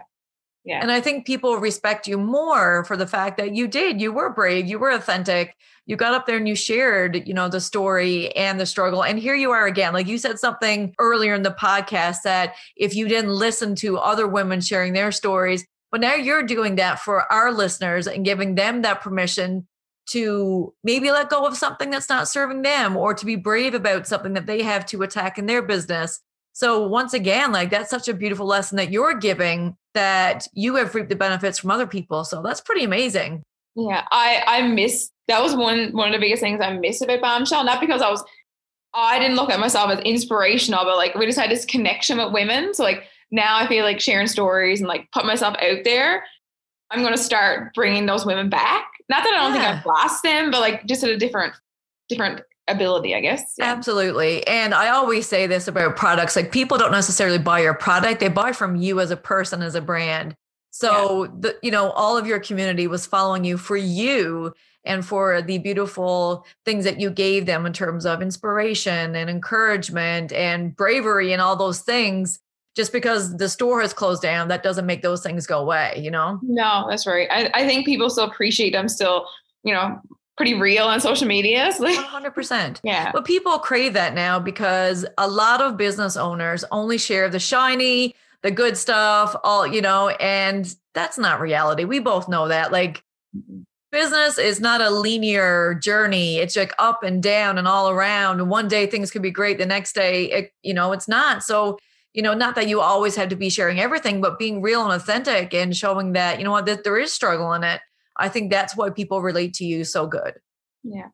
[0.68, 0.80] Yeah.
[0.82, 4.28] And I think people respect you more for the fact that you did, you were
[4.28, 8.30] brave, you were authentic, you got up there and you shared, you know, the story
[8.36, 9.02] and the struggle.
[9.02, 9.94] And here you are again.
[9.94, 14.28] Like you said something earlier in the podcast that if you didn't listen to other
[14.28, 18.82] women sharing their stories, but now you're doing that for our listeners and giving them
[18.82, 19.66] that permission
[20.10, 24.06] to maybe let go of something that's not serving them or to be brave about
[24.06, 26.20] something that they have to attack in their business.
[26.58, 30.92] So once again, like that's such a beautiful lesson that you're giving that you have
[30.92, 32.24] reaped the benefits from other people.
[32.24, 33.44] So that's pretty amazing.
[33.76, 37.20] Yeah, I I miss that was one one of the biggest things I miss about
[37.20, 37.62] Bombshell.
[37.62, 38.24] Not because I was
[38.92, 42.32] I didn't look at myself as inspirational, but like we just had this connection with
[42.32, 42.74] women.
[42.74, 46.24] So like now I feel like sharing stories and like put myself out there.
[46.90, 48.90] I'm going to start bringing those women back.
[49.08, 49.62] Not that I don't yeah.
[49.62, 51.54] think I've lost them, but like just at a different
[52.08, 53.54] different ability, I guess.
[53.58, 53.66] Yeah.
[53.66, 54.46] Absolutely.
[54.46, 58.28] And I always say this about products like people don't necessarily buy your product, they
[58.28, 60.36] buy from you as a person, as a brand.
[60.70, 61.30] So yeah.
[61.40, 64.52] the you know all of your community was following you for you
[64.84, 70.32] and for the beautiful things that you gave them in terms of inspiration and encouragement
[70.32, 72.40] and bravery and all those things
[72.76, 76.10] just because the store has closed down that doesn't make those things go away you
[76.10, 79.26] know no that's right i, I think people still appreciate them still
[79.62, 80.00] you know
[80.38, 81.70] pretty real on social media.
[81.72, 82.80] 100%.
[82.84, 83.10] Yeah.
[83.12, 88.14] But people crave that now because a lot of business owners only share the shiny,
[88.42, 91.84] the good stuff, all, you know, and that's not reality.
[91.84, 92.72] We both know that.
[92.72, 93.02] Like
[93.90, 96.36] business is not a linear journey.
[96.38, 98.40] It's like up and down and all around.
[98.40, 99.58] And one day things could be great.
[99.58, 101.42] The next day, it, you know, it's not.
[101.42, 101.78] So,
[102.14, 104.92] you know, not that you always have to be sharing everything, but being real and
[104.92, 107.80] authentic and showing that, you know what, that there is struggle in it.
[108.18, 110.34] I think that's why people relate to you so good.
[110.82, 111.08] Yeah.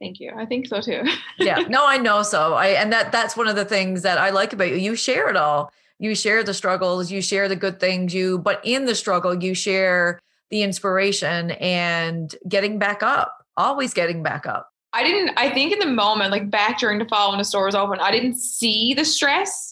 [0.00, 0.32] Thank you.
[0.36, 1.02] I think so too.
[1.38, 1.60] yeah.
[1.68, 2.54] No, I know so.
[2.54, 4.76] I and that that's one of the things that I like about you.
[4.76, 5.72] You share it all.
[5.98, 9.54] You share the struggles, you share the good things, you but in the struggle you
[9.54, 10.18] share
[10.50, 13.32] the inspiration and getting back up.
[13.56, 14.68] Always getting back up.
[14.92, 17.66] I didn't I think in the moment like back during the fall when the store
[17.66, 19.71] was open, I didn't see the stress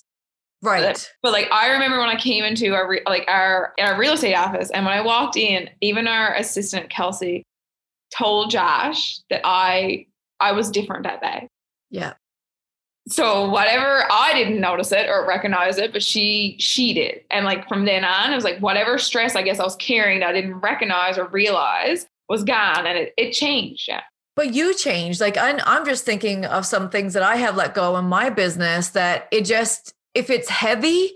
[0.63, 0.83] Right.
[0.83, 4.13] But, but, like I remember when I came into our re- like our our real
[4.13, 7.45] estate office, and when I walked in, even our assistant Kelsey
[8.17, 10.07] told Josh that I
[10.39, 11.49] I was different that day.
[11.91, 12.15] Yeah.
[13.09, 17.67] So whatever I didn't notice it or recognize it, but she she did, and like
[17.67, 20.33] from then on, it was like whatever stress I guess I was carrying that I
[20.33, 23.87] didn't recognize or realize was gone, and it it changed.
[23.89, 24.03] Yeah.
[24.37, 25.21] But you changed.
[25.21, 28.31] Like I'm, I'm just thinking of some things that I have let go in my
[28.31, 31.13] business that it just if it's heavy,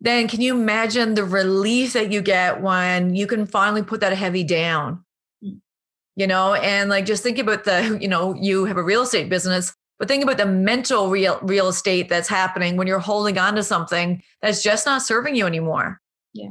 [0.00, 4.12] then can you imagine the relief that you get when you can finally put that
[4.16, 5.04] heavy down?
[5.42, 5.60] Mm.
[6.16, 9.28] You know, and like just think about the, you know, you have a real estate
[9.28, 13.54] business, but think about the mental real real estate that's happening when you're holding on
[13.54, 16.00] to something that's just not serving you anymore.
[16.32, 16.50] Yeah.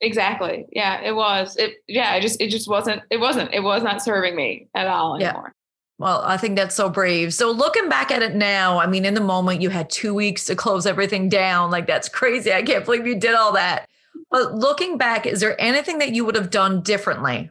[0.00, 0.66] Exactly.
[0.72, 1.56] Yeah, it was.
[1.56, 4.86] It yeah, it just it just wasn't it wasn't it was not serving me at
[4.86, 5.55] all anymore.
[5.98, 7.32] Well, I think that's so brave.
[7.32, 10.44] So looking back at it now, I mean, in the moment you had two weeks
[10.46, 11.70] to close everything down.
[11.70, 12.52] Like that's crazy.
[12.52, 13.88] I can't believe you did all that.
[14.30, 17.48] But looking back, is there anything that you would have done differently?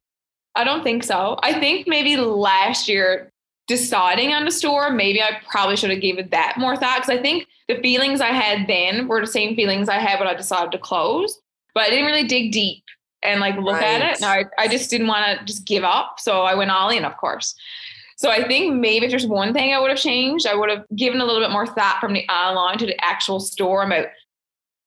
[0.56, 1.38] I don't think so.
[1.42, 3.32] I think maybe last year
[3.68, 7.22] deciding on the store, maybe I probably should have given that more thought because I
[7.22, 10.72] think the feelings I had then were the same feelings I had when I decided
[10.72, 11.40] to close.
[11.74, 12.84] But I didn't really dig deep
[13.24, 14.02] and like look right.
[14.02, 14.22] at it.
[14.22, 16.20] No, I, I just didn't want to just give up.
[16.20, 17.56] So I went all in, of course.
[18.26, 20.84] So I think maybe if there's one thing I would have changed, I would have
[20.96, 24.08] given a little bit more thought from the online to the actual store about,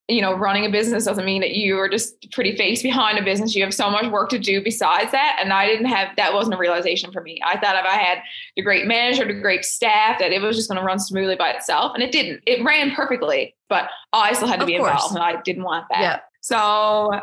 [0.09, 3.23] you know, running a business doesn't mean that you are just pretty face behind a
[3.23, 3.55] business.
[3.55, 5.39] You have so much work to do besides that.
[5.41, 7.41] And I didn't have that wasn't a realization for me.
[7.47, 8.19] I thought if I had
[8.57, 11.51] the great manager, the great staff, that it was just going to run smoothly by
[11.51, 11.93] itself.
[11.95, 12.43] And it didn't.
[12.45, 14.91] It ran perfectly, but I still had to of be course.
[14.91, 16.01] involved and I didn't want that.
[16.01, 16.21] Yeah.
[16.41, 17.21] So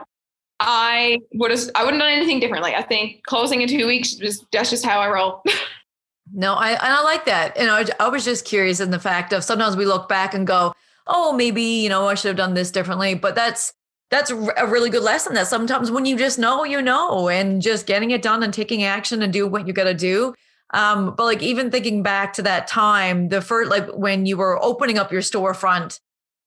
[0.61, 2.73] I would have I wouldn't done anything differently.
[2.73, 5.43] I think closing in two weeks just that's just how I roll.
[6.33, 7.57] No, I and I like that.
[7.57, 10.33] You know, I, I was just curious in the fact of sometimes we look back
[10.33, 10.73] and go,
[11.07, 13.73] "Oh, maybe you know I should have done this differently." But that's
[14.09, 15.33] that's a really good lesson.
[15.35, 18.83] That sometimes when you just know, you know, and just getting it done and taking
[18.83, 20.33] action and do what you got to do.
[20.73, 24.61] Um, but like even thinking back to that time, the first like when you were
[24.63, 25.99] opening up your storefront,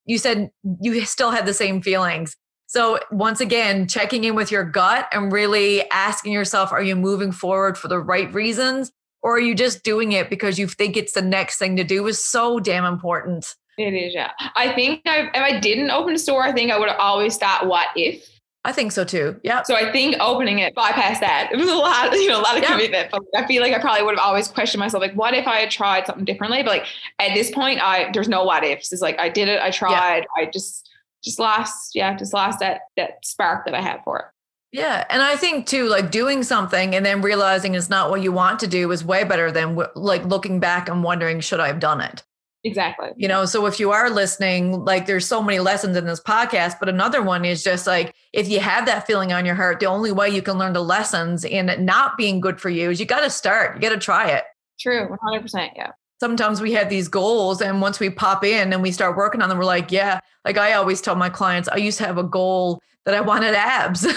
[0.07, 2.37] you said you still had the same feelings.
[2.67, 7.33] So once again, checking in with your gut and really asking yourself, are you moving
[7.33, 8.93] forward for the right reasons?
[9.22, 12.07] Or are you just doing it because you think it's the next thing to do
[12.07, 16.18] is so damn important it is yeah i think I, if i didn't open a
[16.18, 18.28] store i think i would have always thought what if
[18.64, 19.40] I think so too.
[19.42, 19.62] Yeah.
[19.62, 21.48] So I think opening it bypassed that.
[21.52, 23.11] It was a lot, you know, a lot of commitment.
[23.11, 25.61] But I feel like I probably would have always questioned myself, like, what if I
[25.61, 26.62] had tried something differently?
[26.62, 26.87] But like
[27.18, 28.92] at this point, I there's no what ifs.
[28.92, 30.42] It's like I did it, I tried, yeah.
[30.42, 30.90] I just
[31.24, 34.24] just lost, yeah, just lost that that spark that I had for it.
[34.72, 35.04] Yeah.
[35.09, 38.61] And I think too, like doing something and then realizing it's not what you want
[38.61, 42.00] to do is way better than like looking back and wondering, should I have done
[42.00, 42.22] it?
[42.64, 43.11] Exactly.
[43.16, 46.74] You know, so if you are listening, like there's so many lessons in this podcast,
[46.81, 49.87] but another one is just like if you have that feeling on your heart, the
[49.87, 53.00] only way you can learn the lessons in it not being good for you is
[53.00, 53.76] you got to start.
[53.76, 54.44] You got to try it.
[54.78, 55.09] True.
[55.09, 55.70] 100%.
[55.76, 55.92] Yeah.
[56.20, 59.48] Sometimes we have these goals, and once we pop in and we start working on
[59.48, 60.18] them, we're like, yeah.
[60.44, 63.55] Like I always tell my clients, I used to have a goal that I wanted
[63.55, 64.05] abs.
[64.05, 64.12] and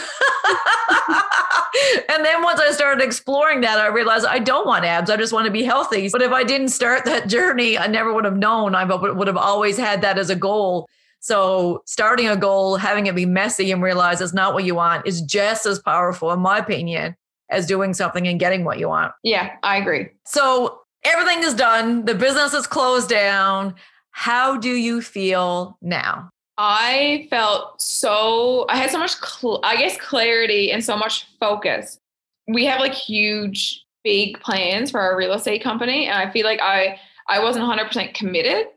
[2.26, 5.10] then once I started exploring that, I realized I don't want abs.
[5.10, 6.10] I just want to be healthy.
[6.12, 8.76] But if I didn't start that journey, I never would have known.
[8.76, 10.90] I would have always had that as a goal.
[11.22, 15.08] So starting a goal, having it be messy and realize it's not what you want
[15.08, 17.16] is just as powerful, in my opinion,
[17.50, 19.14] as doing something and getting what you want.
[19.24, 20.10] Yeah, I agree.
[20.26, 22.04] So everything is done.
[22.04, 23.74] The business is closed down.
[24.10, 26.30] How do you feel now?
[26.58, 32.00] I felt so, I had so much, cl- I guess, clarity and so much focus.
[32.48, 36.08] We have like huge, big plans for our real estate company.
[36.08, 38.68] And I feel like I, I wasn't 100% committed.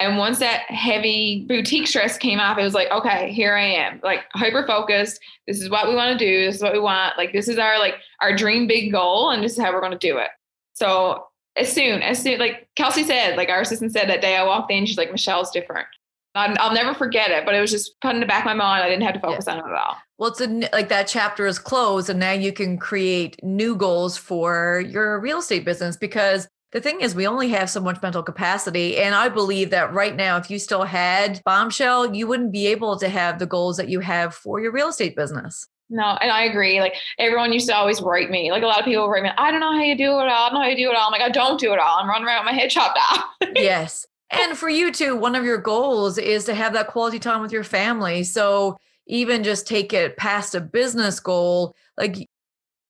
[0.00, 4.00] And once that heavy boutique stress came off, it was like, okay, here I am,
[4.02, 5.20] like hyper focused.
[5.46, 6.46] This is what we want to do.
[6.46, 7.18] This is what we want.
[7.18, 9.30] Like, this is our, like, our dream big goal.
[9.30, 10.30] And this is how we're going to do it.
[10.72, 14.44] So as soon as soon, like Kelsey said, like our assistant said that day I
[14.44, 15.86] walked in, she's like, Michelle's different.
[16.34, 18.84] I'll never forget it, but it was just put in the back of my mind.
[18.84, 19.54] I didn't have to focus yeah.
[19.54, 19.96] on it at all.
[20.18, 24.16] Well, it's a, like that chapter is closed, and now you can create new goals
[24.16, 28.22] for your real estate business because the thing is, we only have so much mental
[28.22, 28.98] capacity.
[28.98, 32.96] And I believe that right now, if you still had Bombshell, you wouldn't be able
[32.98, 35.66] to have the goals that you have for your real estate business.
[35.88, 36.80] No, and I agree.
[36.80, 38.52] Like everyone used to always write me.
[38.52, 40.46] Like a lot of people write me, I don't know how you do it all.
[40.46, 41.06] I don't know how you do it all.
[41.06, 41.98] I'm like, I don't do it all.
[41.98, 43.24] I'm running around with my head chopped off.
[43.56, 44.06] yes.
[44.30, 47.52] And for you too, one of your goals is to have that quality time with
[47.52, 48.22] your family.
[48.22, 52.28] So even just take it past a business goal, like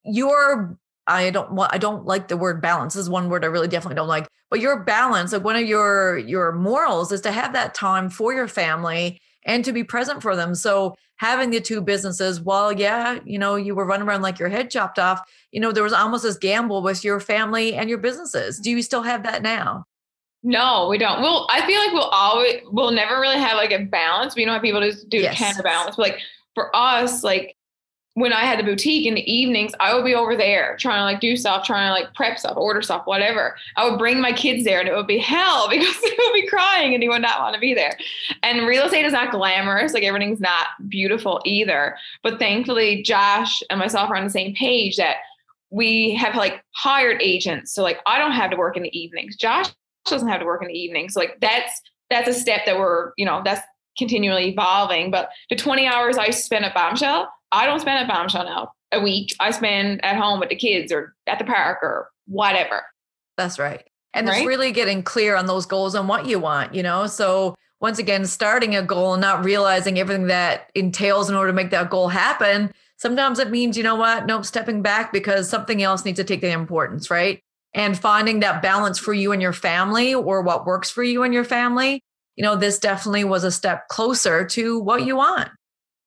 [0.05, 2.95] your I don't want I don't like the word balance.
[2.95, 4.29] This is one word I really definitely don't like.
[4.51, 8.35] But your balance, like one of your your morals is to have that time for
[8.35, 10.55] your family and to be present for them.
[10.55, 14.49] So having the two businesses, while yeah, you know, you were running around like your
[14.51, 15.21] head chopped off,
[15.53, 18.59] you know, there was almost this gamble with your family and your businesses.
[18.59, 19.87] Do you still have that now?
[20.43, 21.21] No, we don't.
[21.21, 24.35] Well, I feel like we'll always we'll never really have like a balance.
[24.35, 25.59] We don't have people to do yes.
[25.59, 25.97] of balance.
[25.97, 26.19] But like
[26.55, 27.57] for us, like
[28.15, 31.05] when I had the boutique in the evenings, I would be over there trying to
[31.05, 33.57] like do stuff, trying to like prep stuff, order stuff, whatever.
[33.77, 36.47] I would bring my kids there and it would be hell because they would be
[36.47, 37.97] crying and they would not want to be there.
[38.43, 39.93] And real estate is not glamorous.
[39.93, 41.97] Like everything's not beautiful either.
[42.23, 45.17] But thankfully, Josh and myself are on the same page that
[45.71, 47.73] we have like hired agents.
[47.73, 49.37] So like I don't have to work in the evenings.
[49.37, 49.69] Josh
[50.07, 51.09] doesn't have to work in the evening.
[51.09, 53.63] So like that's that's a step that we're, you know, that's
[53.97, 55.11] continually evolving.
[55.11, 59.01] But the 20 hours I spend at Bombshell, I don't spend at Bombshell now a
[59.01, 59.35] week.
[59.41, 62.83] I spend at home with the kids or at the park or whatever.
[63.37, 63.85] That's right.
[64.13, 64.39] And right?
[64.39, 67.07] it's really getting clear on those goals and what you want, you know?
[67.07, 71.55] So once again, starting a goal and not realizing everything that entails in order to
[71.55, 72.73] make that goal happen.
[72.97, 74.27] Sometimes it means, you know what?
[74.27, 77.43] Nope, stepping back because something else needs to take the importance, right?
[77.75, 81.33] And finding that balance for you and your family or what works for you and
[81.33, 82.03] your family,
[82.37, 85.51] you know, this definitely was a step closer to what you want.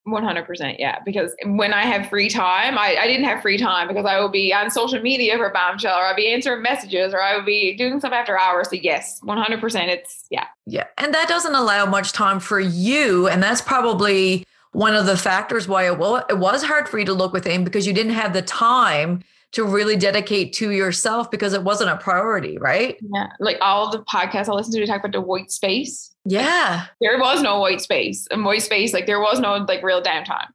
[0.06, 4.04] 100% yeah because when i have free time I, I didn't have free time because
[4.04, 7.34] i would be on social media for bombshell or i'd be answering messages or i
[7.34, 11.54] would be doing stuff after hours so yes 100% it's yeah yeah and that doesn't
[11.54, 15.98] allow much time for you and that's probably one of the factors why it,
[16.28, 19.22] it was hard for you to look within because you didn't have the time
[19.54, 22.96] to really dedicate to yourself because it wasn't a priority, right?
[23.14, 23.28] Yeah.
[23.38, 26.12] Like all the podcasts I listen to, to talk about the white space.
[26.24, 26.86] Yeah.
[27.00, 28.26] There was no white space.
[28.30, 30.46] And white space, like there was no like real downtime.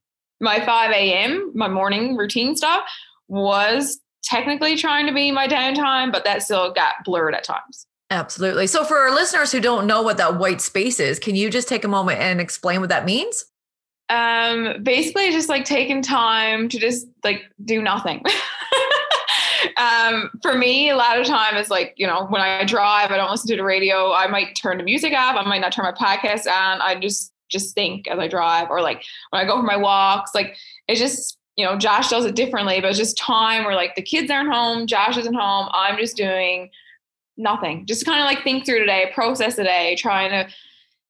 [0.41, 2.83] My 5 a.m., my morning routine stuff
[3.29, 7.85] was technically trying to be my downtime, but that still got blurred at times.
[8.09, 8.67] Absolutely.
[8.67, 11.67] So for our listeners who don't know what that white space is, can you just
[11.67, 13.45] take a moment and explain what that means?
[14.09, 18.23] Um, basically just like taking time to just like do nothing.
[19.77, 23.17] um, for me, a lot of time is like, you know, when I drive, I
[23.17, 24.11] don't listen to the radio.
[24.11, 25.35] I might turn the music off.
[25.35, 26.81] I might not turn my podcast on.
[26.81, 30.33] I just, just think as I drive or like when I go for my walks,
[30.33, 30.55] like
[30.87, 34.01] it's just, you know, Josh does it differently, but it's just time where like the
[34.01, 35.69] kids aren't home, Josh isn't home.
[35.73, 36.69] I'm just doing
[37.37, 40.53] nothing, just kind of like think through today, process the day, trying to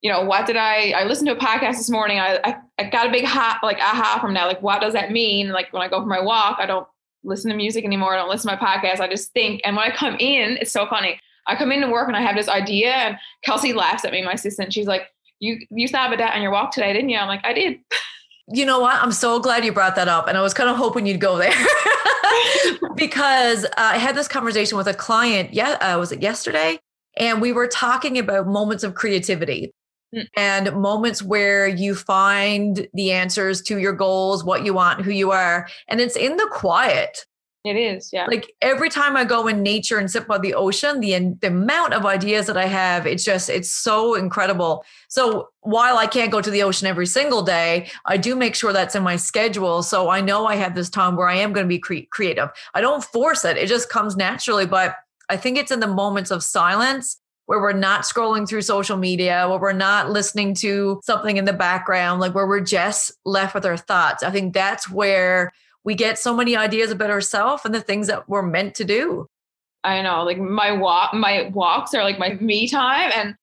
[0.02, 2.20] you know, what did I, I listened to a podcast this morning.
[2.20, 4.45] I, I, I got a big ha, like aha from that.
[4.45, 5.50] Like, what does that mean?
[5.50, 6.88] Like when I go for my walk, I don't
[7.24, 8.14] listen to music anymore.
[8.14, 9.02] I don't listen to my podcast.
[9.02, 9.62] I just think.
[9.66, 11.20] And when I come in, it's so funny.
[11.47, 14.34] I come into work and I have this idea and Kelsey laughs at me, my
[14.34, 14.72] assistant.
[14.72, 15.04] She's like,
[15.39, 17.18] you, you thought about that on your walk today, didn't you?
[17.18, 17.80] I'm like, I did.
[18.52, 18.95] You know what?
[18.95, 20.28] I'm so glad you brought that up.
[20.28, 21.54] And I was kind of hoping you'd go there
[22.95, 25.54] because uh, I had this conversation with a client.
[25.54, 25.74] Yeah.
[25.74, 26.80] Uh, was it yesterday?
[27.16, 29.72] And we were talking about moments of creativity
[30.16, 30.28] mm.
[30.36, 35.32] and moments where you find the answers to your goals, what you want, who you
[35.32, 35.68] are.
[35.88, 37.26] And it's in the quiet.
[37.66, 38.26] It is, yeah.
[38.26, 41.93] Like every time I go in nature and sit by the ocean, the the amount
[41.93, 44.86] of ideas that I have, it's just it's so incredible.
[45.10, 48.72] So while I can't go to the ocean every single day, I do make sure
[48.72, 49.84] that's in my schedule.
[49.84, 52.49] So I know I have this time where I am going to be cre- creative.
[52.74, 54.66] I don't force it; it just comes naturally.
[54.66, 54.95] But
[55.28, 57.19] I think it's in the moments of silence
[57.50, 61.52] where we're not scrolling through social media, where we're not listening to something in the
[61.52, 64.22] background, like where we're just left with our thoughts.
[64.22, 65.52] I think that's where
[65.84, 69.26] we get so many ideas about ourselves and the things that we're meant to do.
[69.84, 73.34] I know, like my walk, my walks are like my me time, and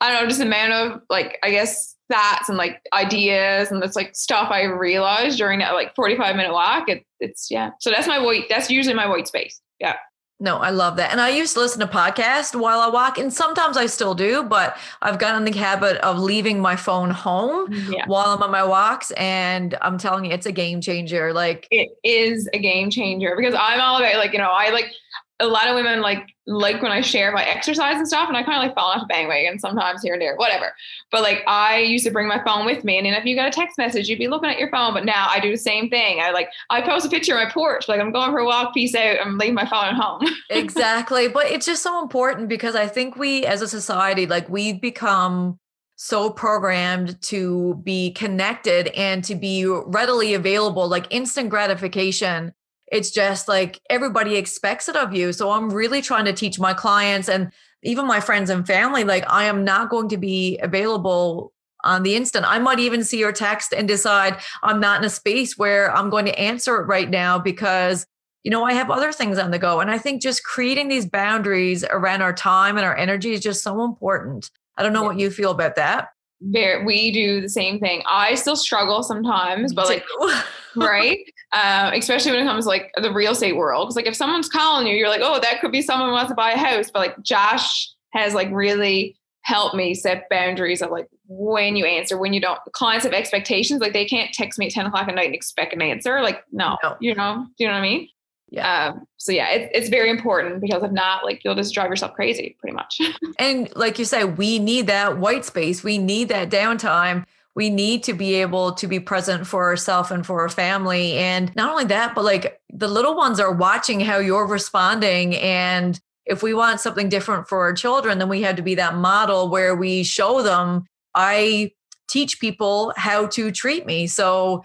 [0.00, 3.82] I don't know, just the amount of like I guess thoughts and like ideas and
[3.82, 6.88] that's like stuff I realized during that like forty five minute walk.
[6.88, 8.44] It, it's yeah, so that's my white.
[8.48, 9.60] That's usually my white space.
[9.80, 9.96] Yeah.
[10.38, 11.12] No, I love that.
[11.12, 14.42] And I used to listen to podcasts while I walk, and sometimes I still do,
[14.42, 18.04] but I've gotten the habit of leaving my phone home yeah.
[18.06, 19.12] while I'm on my walks.
[19.12, 21.32] And I'm telling you, it's a game changer.
[21.32, 24.92] Like it is a game changer because I'm all about like, you know, I like
[25.40, 28.42] a lot of women like like when I share my exercise and stuff, and I
[28.42, 30.72] kind of like fall off the bandwagon sometimes here and there, whatever.
[31.10, 33.48] But like I used to bring my phone with me, and then if you got
[33.48, 34.94] a text message, you'd be looking at your phone.
[34.94, 36.20] But now I do the same thing.
[36.20, 38.74] I like I post a picture of my porch, like I'm going for a walk,
[38.74, 40.22] peace out, I'm leaving my phone at home.
[40.50, 44.80] exactly, but it's just so important because I think we as a society, like we've
[44.80, 45.58] become
[45.96, 52.52] so programmed to be connected and to be readily available, like instant gratification
[52.92, 55.32] it's just like everybody expects it of you.
[55.32, 57.50] So I'm really trying to teach my clients and
[57.82, 61.52] even my friends and family, like I am not going to be available
[61.84, 62.44] on the instant.
[62.48, 66.10] I might even see your text and decide I'm not in a space where I'm
[66.10, 68.06] going to answer it right now because
[68.46, 69.80] you know, I have other things on the go.
[69.80, 73.60] And I think just creating these boundaries around our time and our energy is just
[73.60, 74.52] so important.
[74.76, 75.08] I don't know yeah.
[75.08, 76.10] what you feel about that.
[76.40, 78.04] There, we do the same thing.
[78.06, 80.04] I still struggle sometimes, but like,
[80.76, 81.18] right?
[81.52, 83.86] Um, especially when it comes to like the real estate world.
[83.86, 86.30] Because like if someone's calling you, you're like, oh, that could be someone who wants
[86.30, 86.90] to buy a house.
[86.90, 92.18] But like Josh has like really helped me set boundaries of like when you answer,
[92.18, 92.58] when you don't.
[92.72, 93.80] Clients have expectations.
[93.80, 96.20] Like they can't text me at 10 o'clock at night and expect an answer.
[96.20, 96.96] Like, no, no.
[97.00, 98.08] you know, do you know what I mean?
[98.48, 98.88] Yeah.
[98.88, 102.14] Um, so yeah, it, it's very important because if not, like you'll just drive yourself
[102.14, 103.00] crazy pretty much.
[103.38, 105.82] and like you say, we need that white space.
[105.82, 107.24] We need that downtime
[107.56, 111.14] we need to be able to be present for ourselves and for our family.
[111.14, 115.34] And not only that, but like the little ones are watching how you're responding.
[115.36, 118.96] And if we want something different for our children, then we have to be that
[118.96, 120.84] model where we show them,
[121.14, 121.72] I
[122.08, 124.06] teach people how to treat me.
[124.06, 124.62] So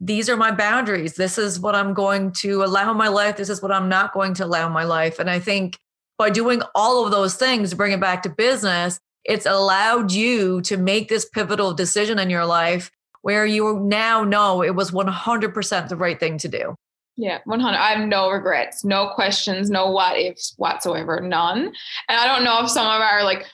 [0.00, 1.14] these are my boundaries.
[1.14, 3.36] This is what I'm going to allow in my life.
[3.36, 5.18] This is what I'm not going to allow in my life.
[5.18, 5.76] And I think
[6.18, 10.76] by doing all of those things, bring it back to business, it's allowed you to
[10.78, 12.90] make this pivotal decision in your life
[13.22, 16.74] where you now know it was 100% the right thing to do.
[17.16, 17.76] Yeah, 100.
[17.76, 21.58] I have no regrets, no questions, no what ifs whatsoever, none.
[21.58, 21.74] And
[22.08, 23.44] I don't know if some of our like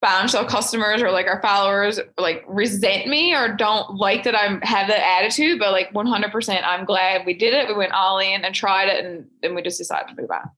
[0.00, 4.88] bombshell customers or like our followers like resent me or don't like that I have
[4.88, 7.68] that attitude, but like 100%, I'm glad we did it.
[7.68, 10.50] We went all in and tried it, and then we just decided to move on.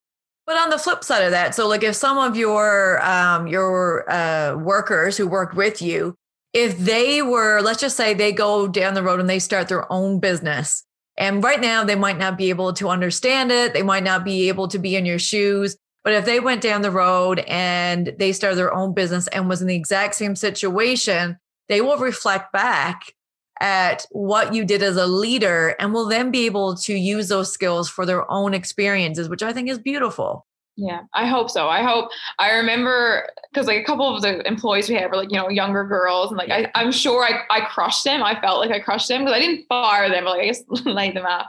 [0.46, 4.10] But on the flip side of that, so like if some of your um, your
[4.10, 6.14] uh, workers who work with you,
[6.52, 9.90] if they were, let's just say they go down the road and they start their
[9.90, 10.84] own business,
[11.16, 14.48] and right now they might not be able to understand it, they might not be
[14.48, 15.76] able to be in your shoes.
[16.02, 19.62] But if they went down the road and they started their own business and was
[19.62, 21.38] in the exact same situation,
[21.70, 23.14] they will reflect back
[23.60, 27.52] at what you did as a leader and will then be able to use those
[27.52, 30.46] skills for their own experiences, which I think is beautiful.
[30.76, 31.68] Yeah, I hope so.
[31.68, 35.30] I hope I remember because like a couple of the employees we had were like,
[35.30, 36.30] you know, younger girls.
[36.30, 38.24] And like, I, I'm sure I, I crushed them.
[38.24, 40.64] I felt like I crushed them because I didn't fire them, but like I just
[40.86, 41.46] laid them out.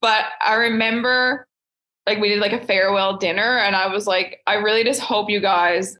[0.00, 1.46] But I remember
[2.06, 5.28] like we did like a farewell dinner and I was like, I really just hope
[5.28, 5.96] you guys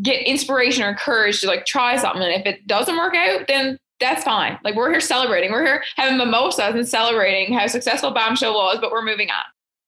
[0.00, 2.22] get inspiration or courage to like try something.
[2.22, 4.58] And if it doesn't work out, then that's fine.
[4.64, 5.52] Like we're here celebrating.
[5.52, 9.44] We're here having mimosas and celebrating how successful Bombshell was, but we're moving on.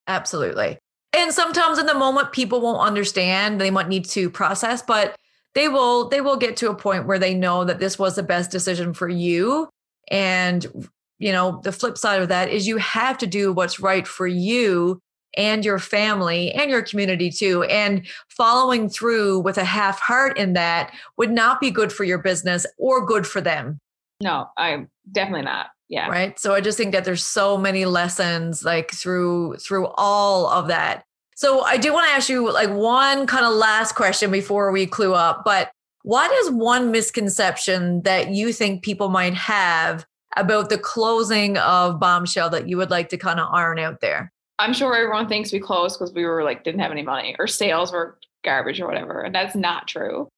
[0.07, 0.79] Absolutely.
[1.13, 3.61] And sometimes in the moment, people won't understand.
[3.61, 5.17] They might need to process, but
[5.55, 8.23] they will they will get to a point where they know that this was the
[8.23, 9.69] best decision for you
[10.11, 10.67] and
[11.19, 14.27] you know the flip side of that is you have to do what's right for
[14.27, 15.01] you
[15.37, 20.53] and your family and your community too and following through with a half heart in
[20.53, 23.81] that would not be good for your business or good for them
[24.25, 28.65] no i'm definitely not yeah right so i just think that there's so many lessons
[28.65, 31.05] like through through all of that
[31.37, 34.87] so I do want to ask you like one kind of last question before we
[34.87, 35.71] clue up, but
[36.03, 40.07] what is one misconception that you think people might have
[40.37, 44.33] about the closing of Bombshell that you would like to kind of iron out there?
[44.59, 47.49] I'm sure everyone thinks we closed because we were like didn't have any money or
[47.49, 50.29] sales were garbage or whatever, and that's not true.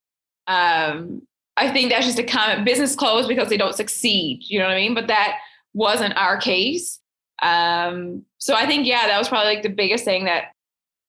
[0.46, 1.22] Um,
[1.56, 2.64] I think that's just a comment.
[2.64, 4.40] Business closed because they don't succeed.
[4.42, 4.94] You know what I mean?
[4.94, 5.38] But that
[5.74, 7.00] wasn't our case.
[7.42, 10.52] Um, so I think yeah, that was probably like the biggest thing that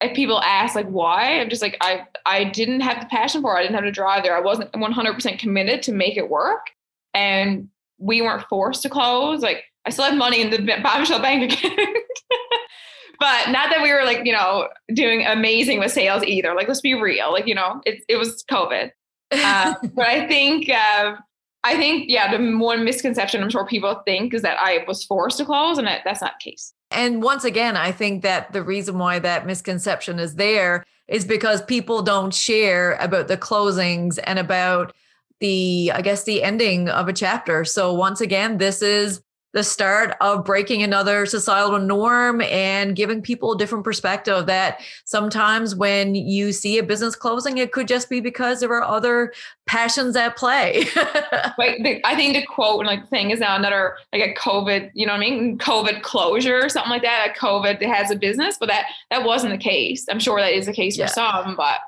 [0.01, 3.55] if people ask like why, I'm just like I I didn't have the passion for
[3.55, 3.59] it.
[3.59, 4.37] I didn't have the drive there.
[4.37, 6.67] I wasn't 100% committed to make it work,
[7.13, 9.41] and we weren't forced to close.
[9.41, 11.79] Like I still have money in the bombshell bank account.
[13.19, 16.81] but not that we were like you know doing amazing with sales either like let's
[16.81, 18.91] be real like you know it, it was covid
[19.31, 21.15] uh, but i think uh,
[21.63, 25.37] i think yeah the one misconception i'm sure people think is that i was forced
[25.37, 28.63] to close and that, that's not the case and once again, I think that the
[28.63, 34.39] reason why that misconception is there is because people don't share about the closings and
[34.39, 34.93] about
[35.39, 37.65] the, I guess, the ending of a chapter.
[37.65, 39.21] So once again, this is
[39.57, 45.73] the start of breaking another societal norm and giving people a different perspective that sometimes
[45.73, 49.33] when you see a business closing, it could just be because there are other
[49.65, 50.81] passions at play.
[51.57, 54.91] like the, I think the quote and like thing is now another like a COVID,
[54.93, 55.57] you know what I mean?
[55.57, 57.33] COVID closure or something like that.
[57.35, 60.05] A COVID has a business, but that that wasn't the case.
[60.07, 61.07] I'm sure that is the case yeah.
[61.07, 61.79] for some, but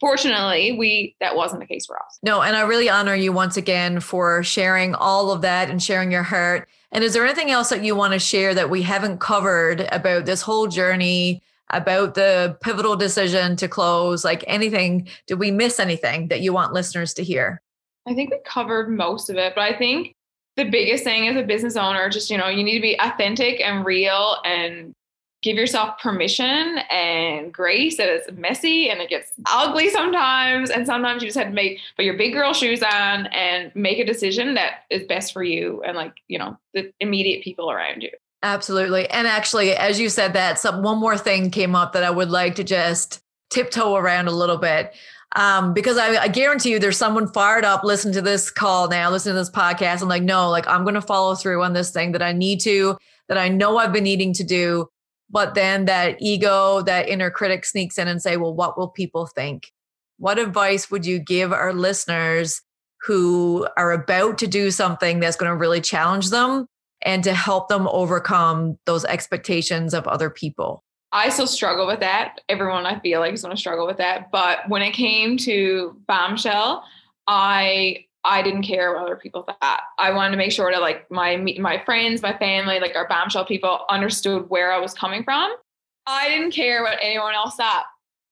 [0.00, 3.56] fortunately we that wasn't the case for us no and i really honor you once
[3.56, 7.70] again for sharing all of that and sharing your heart and is there anything else
[7.70, 12.56] that you want to share that we haven't covered about this whole journey, about the
[12.62, 14.24] pivotal decision to close?
[14.24, 17.60] Like anything, did we miss anything that you want listeners to hear?
[18.06, 20.14] I think we covered most of it, but I think
[20.56, 23.60] the biggest thing as a business owner, just, you know, you need to be authentic
[23.60, 24.94] and real and
[25.44, 30.70] give yourself permission and grace that it's messy and it gets ugly sometimes.
[30.70, 33.98] And sometimes you just have to make, put your big girl shoes on and make
[33.98, 38.02] a decision that is best for you and like, you know, the immediate people around
[38.02, 38.08] you.
[38.42, 39.08] Absolutely.
[39.10, 42.30] And actually, as you said that, some one more thing came up that I would
[42.30, 43.20] like to just
[43.50, 44.94] tiptoe around a little bit.
[45.36, 49.10] Um, because I, I, guarantee you there's someone fired up listen to this call now,
[49.10, 50.00] listen to this podcast.
[50.00, 52.96] I'm like, no, like I'm gonna follow through on this thing that I need to,
[53.28, 54.88] that I know I've been needing to do
[55.30, 59.26] but then that ego that inner critic sneaks in and say well what will people
[59.26, 59.72] think
[60.18, 62.60] what advice would you give our listeners
[63.02, 66.66] who are about to do something that's going to really challenge them
[67.02, 70.82] and to help them overcome those expectations of other people
[71.16, 72.40] I still struggle with that.
[72.48, 74.32] Everyone I feel like is going to struggle with that.
[74.32, 76.82] But when it came to Bombshell,
[77.28, 79.80] I I didn't care what other people thought.
[79.98, 83.44] I wanted to make sure that like my my friends, my family, like our bombshell
[83.44, 85.54] people understood where I was coming from.
[86.06, 87.84] I didn't care what anyone else thought.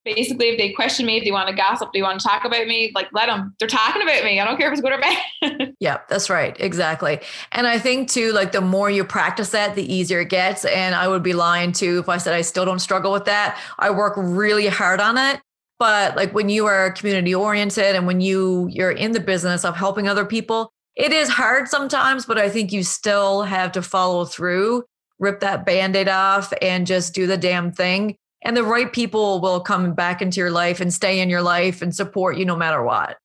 [0.04, 2.66] Basically, if they question me, if they want to gossip, they want to talk about
[2.66, 3.54] me, like let them.
[3.58, 4.40] They're talking about me.
[4.40, 5.74] I don't care if it's good or bad.
[5.80, 6.56] yeah, that's right.
[6.58, 7.20] Exactly.
[7.52, 10.64] And I think too, like the more you practice that, the easier it gets.
[10.64, 13.60] And I would be lying too if I said I still don't struggle with that.
[13.78, 15.40] I work really hard on it
[15.82, 19.74] but like when you are community oriented and when you you're in the business of
[19.74, 24.24] helping other people it is hard sometimes but i think you still have to follow
[24.24, 24.84] through
[25.22, 28.16] rip that band-aid off and just do the damn thing.
[28.44, 31.80] And the right people will come back into your life and stay in your life
[31.80, 33.16] and support you no matter what.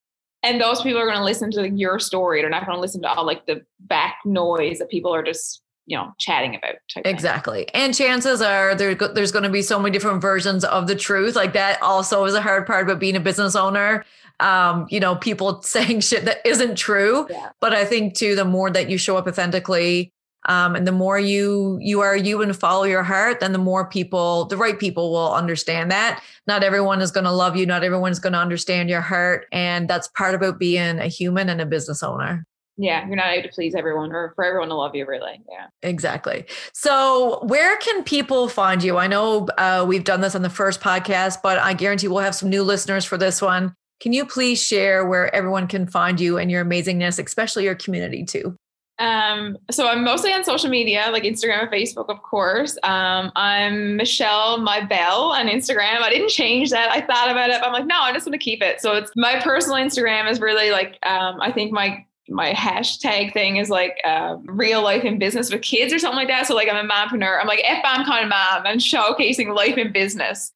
[0.43, 2.41] And those people are going to listen to your story.
[2.41, 5.63] They're not going to listen to all like the back noise that people are just
[5.87, 6.75] you know chatting about
[7.05, 7.69] exactly thing.
[7.73, 11.35] and chances are there, there's going to be so many different versions of the truth.
[11.35, 14.05] Like that also is a hard part about being a business owner.
[14.39, 17.25] Um you know people saying shit that isn't true.
[17.29, 17.49] Yeah.
[17.59, 20.13] but i think too the more that you show up authentically
[20.45, 23.89] um, and the more you you are you and follow your heart then the more
[23.89, 26.21] people the right people will understand that.
[26.45, 27.65] Not everyone is going to love you.
[27.65, 29.47] Not everyone's going to understand your heart.
[29.51, 32.45] And that's part about being a human and a business owner
[32.77, 35.41] yeah, you're not able to please everyone or for everyone to love you, really.
[35.49, 35.67] Yeah.
[35.81, 36.45] Exactly.
[36.73, 38.97] So, where can people find you?
[38.97, 42.35] I know uh, we've done this on the first podcast, but I guarantee we'll have
[42.35, 43.73] some new listeners for this one.
[43.99, 48.23] Can you please share where everyone can find you and your amazingness, especially your community
[48.23, 48.55] too?
[48.99, 52.77] Um, so I'm mostly on social media, like Instagram and Facebook, of course.
[52.83, 56.01] Um, I'm Michelle My Bell on Instagram.
[56.01, 56.91] I didn't change that.
[56.91, 58.81] I thought about it, but I'm like, no, I'm just gonna keep it.
[58.81, 63.57] So it's my personal Instagram is really like um, I think my my hashtag thing
[63.57, 66.47] is like uh, real life in business with kids or something like that.
[66.47, 67.39] So like I'm a mompreneur.
[67.39, 70.51] I'm like F bomb kind of mom and showcasing life in business.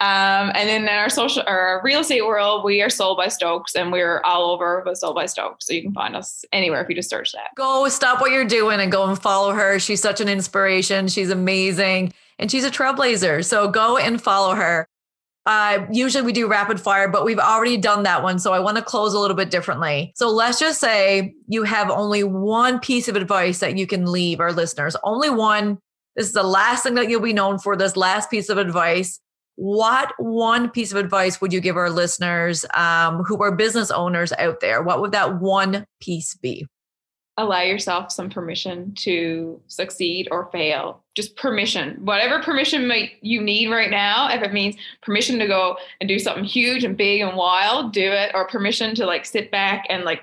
[0.00, 3.28] Um, and then in our social or our real estate world, we are sold by
[3.28, 5.66] Stokes and we're all over with sold by Stokes.
[5.66, 7.50] So you can find us anywhere if you just search that.
[7.56, 9.78] Go stop what you're doing and go and follow her.
[9.78, 11.06] She's such an inspiration.
[11.08, 13.44] She's amazing and she's a trailblazer.
[13.44, 14.88] So go and follow her.
[15.46, 18.38] Uh, usually we do rapid fire, but we've already done that one.
[18.38, 20.12] So I want to close a little bit differently.
[20.16, 24.40] So let's just say you have only one piece of advice that you can leave
[24.40, 24.96] our listeners.
[25.04, 25.78] Only one.
[26.16, 29.20] This is the last thing that you'll be known for, this last piece of advice
[29.56, 34.32] what one piece of advice would you give our listeners um, who are business owners
[34.32, 34.82] out there?
[34.82, 36.66] What would that one piece be?
[37.36, 41.02] Allow yourself some permission to succeed or fail.
[41.16, 42.88] Just permission, whatever permission
[43.22, 44.28] you need right now.
[44.30, 48.12] If it means permission to go and do something huge and big and wild, do
[48.12, 48.30] it.
[48.34, 50.22] Or permission to like sit back and like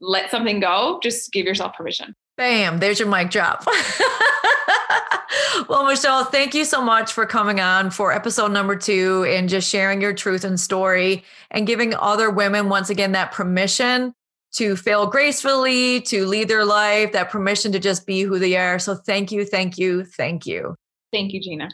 [0.00, 1.00] let something go.
[1.02, 2.14] Just give yourself permission.
[2.36, 2.78] Bam!
[2.78, 3.66] There's your mic drop.
[5.68, 9.68] well, Michelle, thank you so much for coming on for episode number two and just
[9.68, 14.14] sharing your truth and story and giving other women, once again, that permission
[14.54, 18.78] to fail gracefully, to lead their life, that permission to just be who they are.
[18.78, 20.76] So thank you, thank you, thank you.
[21.12, 21.68] Thank you, Gina.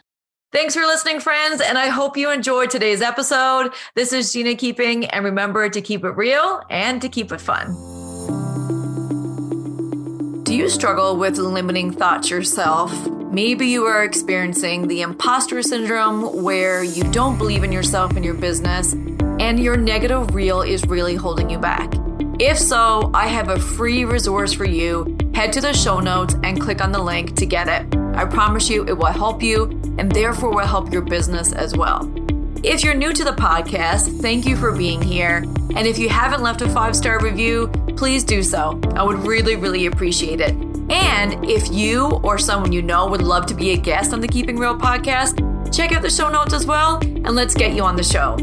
[0.51, 1.61] Thanks for listening, friends.
[1.61, 3.71] And I hope you enjoyed today's episode.
[3.95, 5.05] This is Gina Keeping.
[5.05, 7.67] And remember to keep it real and to keep it fun.
[10.43, 12.91] Do you struggle with limiting thoughts yourself?
[13.31, 18.33] Maybe you are experiencing the imposter syndrome where you don't believe in yourself and your
[18.33, 18.91] business,
[19.39, 21.89] and your negative reel is really holding you back.
[22.43, 25.15] If so, I have a free resource for you.
[25.35, 27.95] Head to the show notes and click on the link to get it.
[28.15, 29.65] I promise you it will help you
[29.99, 32.11] and therefore will help your business as well.
[32.63, 35.43] If you're new to the podcast, thank you for being here.
[35.75, 38.81] And if you haven't left a five star review, please do so.
[38.95, 40.55] I would really, really appreciate it.
[40.89, 44.27] And if you or someone you know would love to be a guest on the
[44.27, 45.37] Keeping Real podcast,
[45.71, 48.35] check out the show notes as well and let's get you on the show.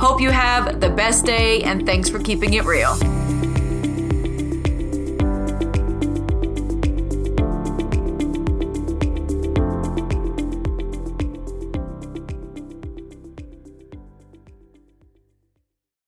[0.00, 2.96] Hope you have the best day and thanks for keeping it real.